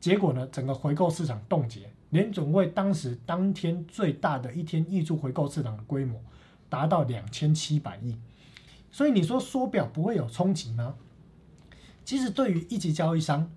[0.00, 1.90] 结果呢整个回购市场冻结。
[2.08, 6.18] 联总会当时当天最大的一天溢出回购市场的规模
[6.70, 8.16] 达到两千七百亿，
[8.90, 10.94] 所以你说缩表不会有冲击吗？
[12.06, 13.50] 其实对于一级交易商。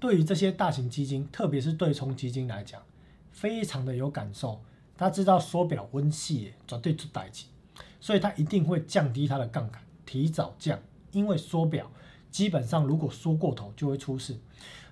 [0.00, 2.80] 对于这些大型基金，特别是对冲基金来讲，
[3.30, 4.60] 非常的有感受。
[4.96, 7.46] 他知道缩表温系绝对出代级，
[8.00, 10.78] 所以他一定会降低他的杠杆，提早降。
[11.12, 11.90] 因为缩表
[12.30, 14.36] 基本上如果缩过头就会出事。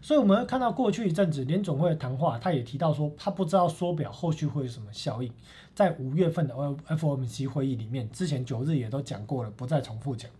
[0.00, 5.32] 所以我们会看到过去一阵子联总会的谈话，他也提到说他不知道缩表后续会有什么效应。
[5.74, 10.30] 在五月份的 FOMC 会议里面，之前九日也都讲过了，不再重复讲。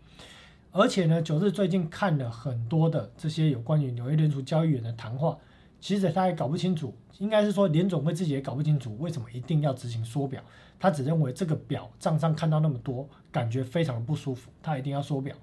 [0.70, 5.38] 而且呢，九日最近看了很多的这些有关于纽约联储交易员的谈话，
[5.80, 10.42] 其实他也搞不清楚，应该是说联总会自己也搞不清楚为什么一定要执行缩表。
[10.78, 15.34] 他只认为这个表账上看到那么多，感觉非常的不舒服，他一定要缩表。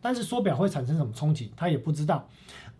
[0.00, 2.28] 但是缩表会产生什么冲击，他也不知道。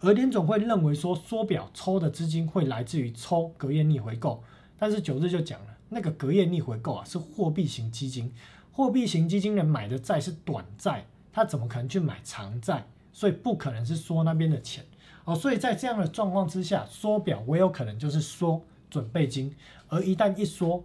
[0.01, 4.45] 而联总会认为说缩表抽的资金会来自于抽隔夜逆回购，
[4.79, 8.31] 但是九日就讲了，那个隔夜逆回购啊是货币型基金，
[8.71, 11.07] 货币型基金人买的债是短债。
[11.35, 12.87] 他怎么可能去买长债？
[13.13, 14.85] 所以不可能是缩那边的钱
[15.25, 15.35] 哦。
[15.35, 19.55] 所以在这样的状况之下，缩表我有可能就是缩准备金，
[19.89, 20.83] 而一旦一缩，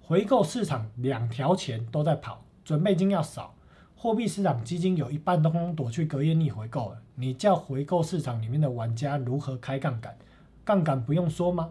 [0.00, 3.54] 回购市场两条钱都在跑，准备金要少，
[3.96, 7.02] 货币市场基金有一半都躲去隔夜逆回购了。
[7.14, 10.16] 你叫回购市场里面的玩家如何开杠杆？
[10.64, 11.70] 杠杆不用说吗？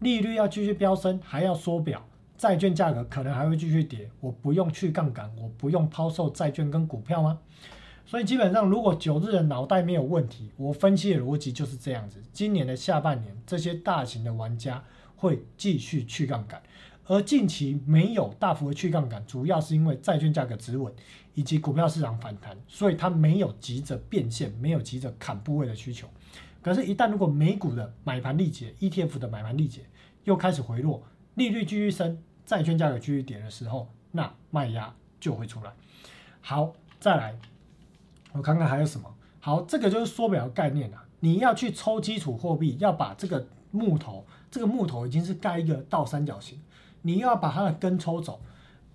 [0.00, 2.04] 利率要继续飙升，还要缩表。
[2.44, 7.38] 债券价格可能还会继续跌，我不用去杠杆，我不用抛售债券跟股票吗？
[8.04, 12.22] 所以基本上，如果九日的脑袋没有问题，我分析的逻辑就是这样子。
[12.34, 14.84] 今年的下半年，这些大型的玩家
[15.16, 16.62] 会继续去杠杆，
[17.06, 20.92] 而近期没有大幅的去杠杆，主要是因为债券价格止稳
[21.32, 26.06] 以及股票市场反弹，所以它没有急着变现，没有急着砍部位的需求。
[26.60, 29.80] 可是，一旦如果美股的买盘力竭，ETF 的买盘力竭
[30.24, 31.02] 又开始回落。
[31.36, 32.16] 利率继续升，
[32.46, 35.72] 债券价格继续跌的时候，那卖压就会出来。
[36.40, 37.34] 好，再来，
[38.32, 39.14] 我看看还有什么。
[39.40, 41.04] 好，这个就是缩表概念啊。
[41.20, 46.60] 你要去抽基础货币，要把这个木头，这个木头已经是盖一个倒三角形，
[47.02, 48.40] 你要把它的根抽走，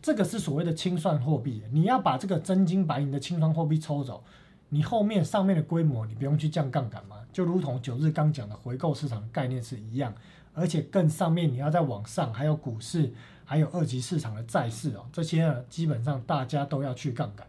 [0.01, 1.63] 这个是所谓的清算货币。
[1.71, 4.23] 你要把这个真金白银的清算货币抽走，
[4.69, 7.17] 你后面上面的规模，你不用去降杠杆吗？
[7.33, 10.13] 就如同九日刚讲的回购市场概念是一样。
[10.55, 13.13] 而且更上面，你要再往上，还有股市，
[13.49, 17.47] 还有二级市场的债市哦，这些呢，基本上大家都要去杠杆。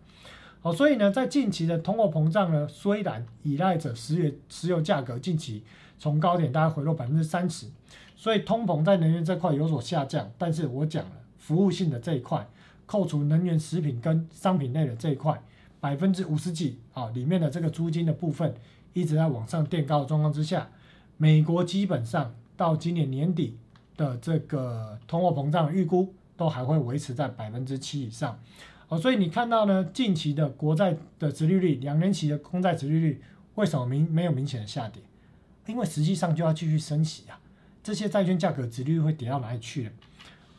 [0.63, 5.63] 好，所以呢，在近期的通货膨胀呢，虽然依赖着石油石油价格近期
[5.99, 7.67] 从高点大概回落百分之三十，
[8.17, 10.33] 所以通膨在能源这块有所下降。
[10.39, 12.49] 但是我讲了服务性的这一块，
[12.87, 15.43] 扣除能源、食品跟商品类的这一块，
[15.81, 18.55] 百分之五十几啊，里面的这个租金的部分
[18.95, 20.71] 一直在往上垫高的状况之下，
[21.19, 23.59] 美国基本上到今年年底
[24.01, 28.41] 的这个通货膨胀预估都还会维持在百分之七以上。
[28.89, 33.23] 哦，所以你看到呢，近期的国债的殖利率，两年期的公债殖利率
[33.57, 35.03] 为什么明没有明显的下跌？
[35.67, 37.39] 因为实际上就要继续升息啊，
[37.83, 39.93] 这些债券价格殖利率会跌到哪里去了？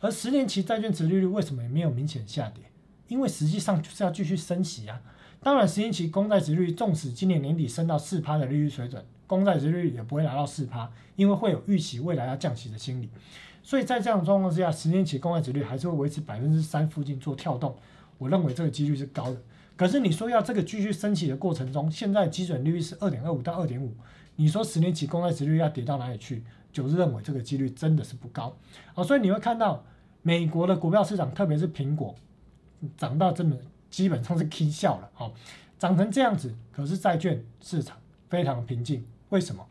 [0.02, 2.64] 而十年期债券殖利率为什么也没有明显下跌？
[3.08, 5.02] 因为实际上就是要继续升息啊。
[5.42, 13.10] 当然，十年期公债殖率纵使今年年底升到四趴的利率水准，公债殖利率也不会达到四趴，因为会有预期未来要降息的心理。
[13.64, 17.74] 所以在这样的状况之下，十年期公债殖利率还是会维持百分之三附近做跳动。
[18.18, 19.38] 我认为这个几率是高的，
[19.78, 23.96] 可是你说要这个继续升起的过程中，现在基准利率是二点二五到二点五，
[24.36, 26.44] 你说十年期公债殖率要跌到哪里去？
[26.74, 28.54] 九日认为这个几率真的是不高
[28.96, 29.84] 啊，所以你会看到
[30.22, 32.14] 美国的股票市场，特别是苹果
[32.98, 33.56] 涨到这么
[33.90, 35.32] 基本上是 K 笑了哦，
[35.78, 37.98] 涨成这样子，可是债券市场
[38.30, 39.66] 非常平静，为什么？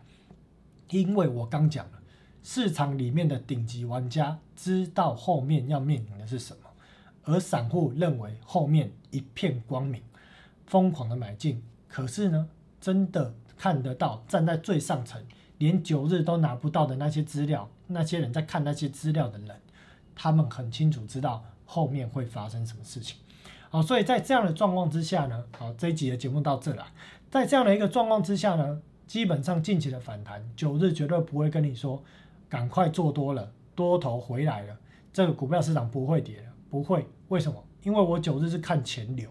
[0.89, 2.01] 因为我刚讲了，
[2.43, 6.61] 市场里面的顶级玩家知道后面要面临的是什么。
[7.25, 10.03] 而散户认为后面一片光明，
[10.67, 11.63] 疯狂的买进。
[11.87, 12.49] 可是呢，
[12.81, 15.23] 真的看得到站在最上层，
[15.59, 19.61] 连九日都拿不到的那些资料，那些人在看那些资料的人，
[20.15, 23.19] 他们很清楚知道后面会发生什么事情。
[23.69, 26.87] 好，所以在这样的状况之下呢，好，这一集的节目到这了。
[27.31, 28.81] 在这样的一个状况之下呢，
[29.11, 32.01] 基本上近期的反弹，九日绝对不会跟你说
[32.49, 34.79] 赶快做多了，多头回来了，
[35.13, 36.45] 这个股票市场不会跌了。
[36.71, 37.61] 不会，为什么？
[37.83, 39.29] 因为我九日是看前流，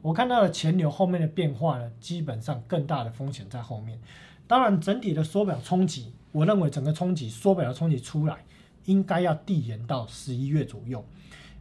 [0.00, 4.00] 我看到了前流后面的变化呢，基本上更大的风险在后面。
[4.46, 8.42] 当然，整体的缩表冲击，我认为整个冲击缩表的冲击出来，
[8.86, 11.04] 应该要递延到十一月左右。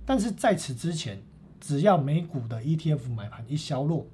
[0.06, 1.22] 但是在此之前，
[1.60, 4.08] 只要美股的 ETF 买盘一消落，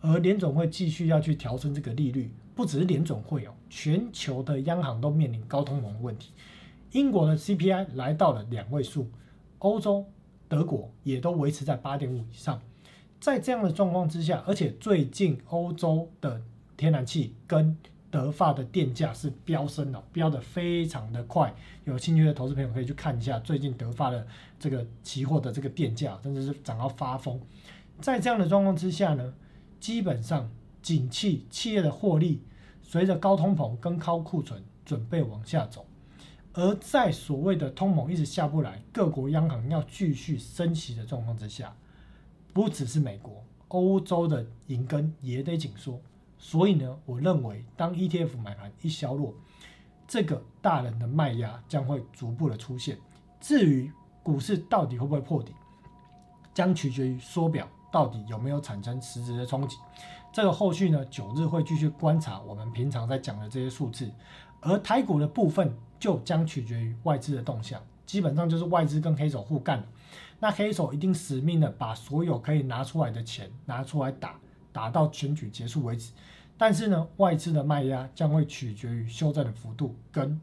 [0.00, 6.32] 而联总会继续要去调升这个利率，不只是联总会哦，全球的央行都面临高通膨的问题。
[6.90, 9.08] 英国的 CPI 来到了两位数，
[9.60, 10.04] 欧洲。
[10.48, 12.60] 德国也都维持在八点五以上，
[13.20, 16.42] 在这样的状况之下，而且最近欧洲的
[16.74, 17.76] 天然气跟
[18.10, 21.54] 德法的电价是飙升的，飙得非常的快。
[21.84, 24.26] 有兴趣的投资朋友可以去看一下最近德法的
[24.58, 27.38] 这个期货的这个电价，真的是涨到发疯。
[28.00, 29.34] 在这样的状况之下呢，
[29.78, 30.50] 基本上
[30.82, 32.42] 景气企业的获利
[32.82, 35.86] 随着高通膨跟高库存准备往下走。
[36.54, 41.76] 而在所谓的通膨一直下不来，各国央行要继续升息的状况之下，
[42.52, 46.00] 不只是美国，欧洲的银根也得紧缩。
[46.36, 49.34] 所以呢，我认为当 ETF 买盘一消落，
[50.08, 52.98] 这个大人的卖压将会逐步的出现。
[53.40, 55.52] 至于股市到底会不会破底，
[56.52, 59.76] 将取决于缩表到底有没有产生实质的冲击。
[60.32, 64.10] 这个后续呢，九日会继续观察我们平常在讲的这些数字。
[64.60, 69.84] 而台股的部分就将取决于外资的动向，基本上就是外资跟黑手互干
[70.40, 74.38] 那黑手一定死命的把所有可以拿出来的钱拿出来打，
[74.72, 76.12] 打到选举结束为止。
[76.56, 80.40] 但是呢，外资的卖压将会取决于修正的幅度跟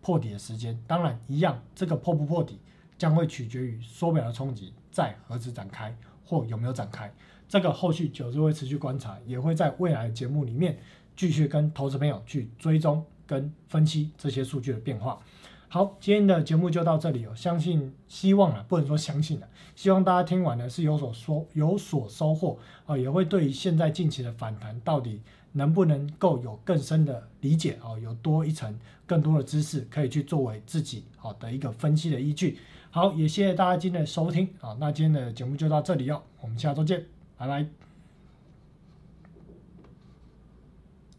[0.00, 0.78] 破底的时间。
[0.86, 2.58] 当然，一样这个破不破底
[2.96, 7.12] 将会取决于缩表的冲击在何时展开或有没有展开。
[7.48, 10.78] 这个后续九日会持续观察，也会在未来的节目里面
[11.16, 13.04] 继续跟投资朋友去追踪。
[13.28, 15.20] 跟分析这些数据的变化。
[15.68, 17.34] 好，今天的节目就到这里哦。
[17.36, 19.46] 相信、希望啊，不能说相信了，
[19.76, 25.20] 希望大家听完呢是有所收、有所收获啊，也会对于现在近期的反弹到底
[25.52, 28.74] 能不能够有更深的理解啊，有多一层
[29.04, 32.58] 更多的知识可以去作为自己好的一个分析的依据。
[32.90, 34.74] 好，也谢谢大家今天的收听啊。
[34.80, 37.04] 那今天的节目就到这里哦，我们下周见，
[37.38, 37.87] 拜拜。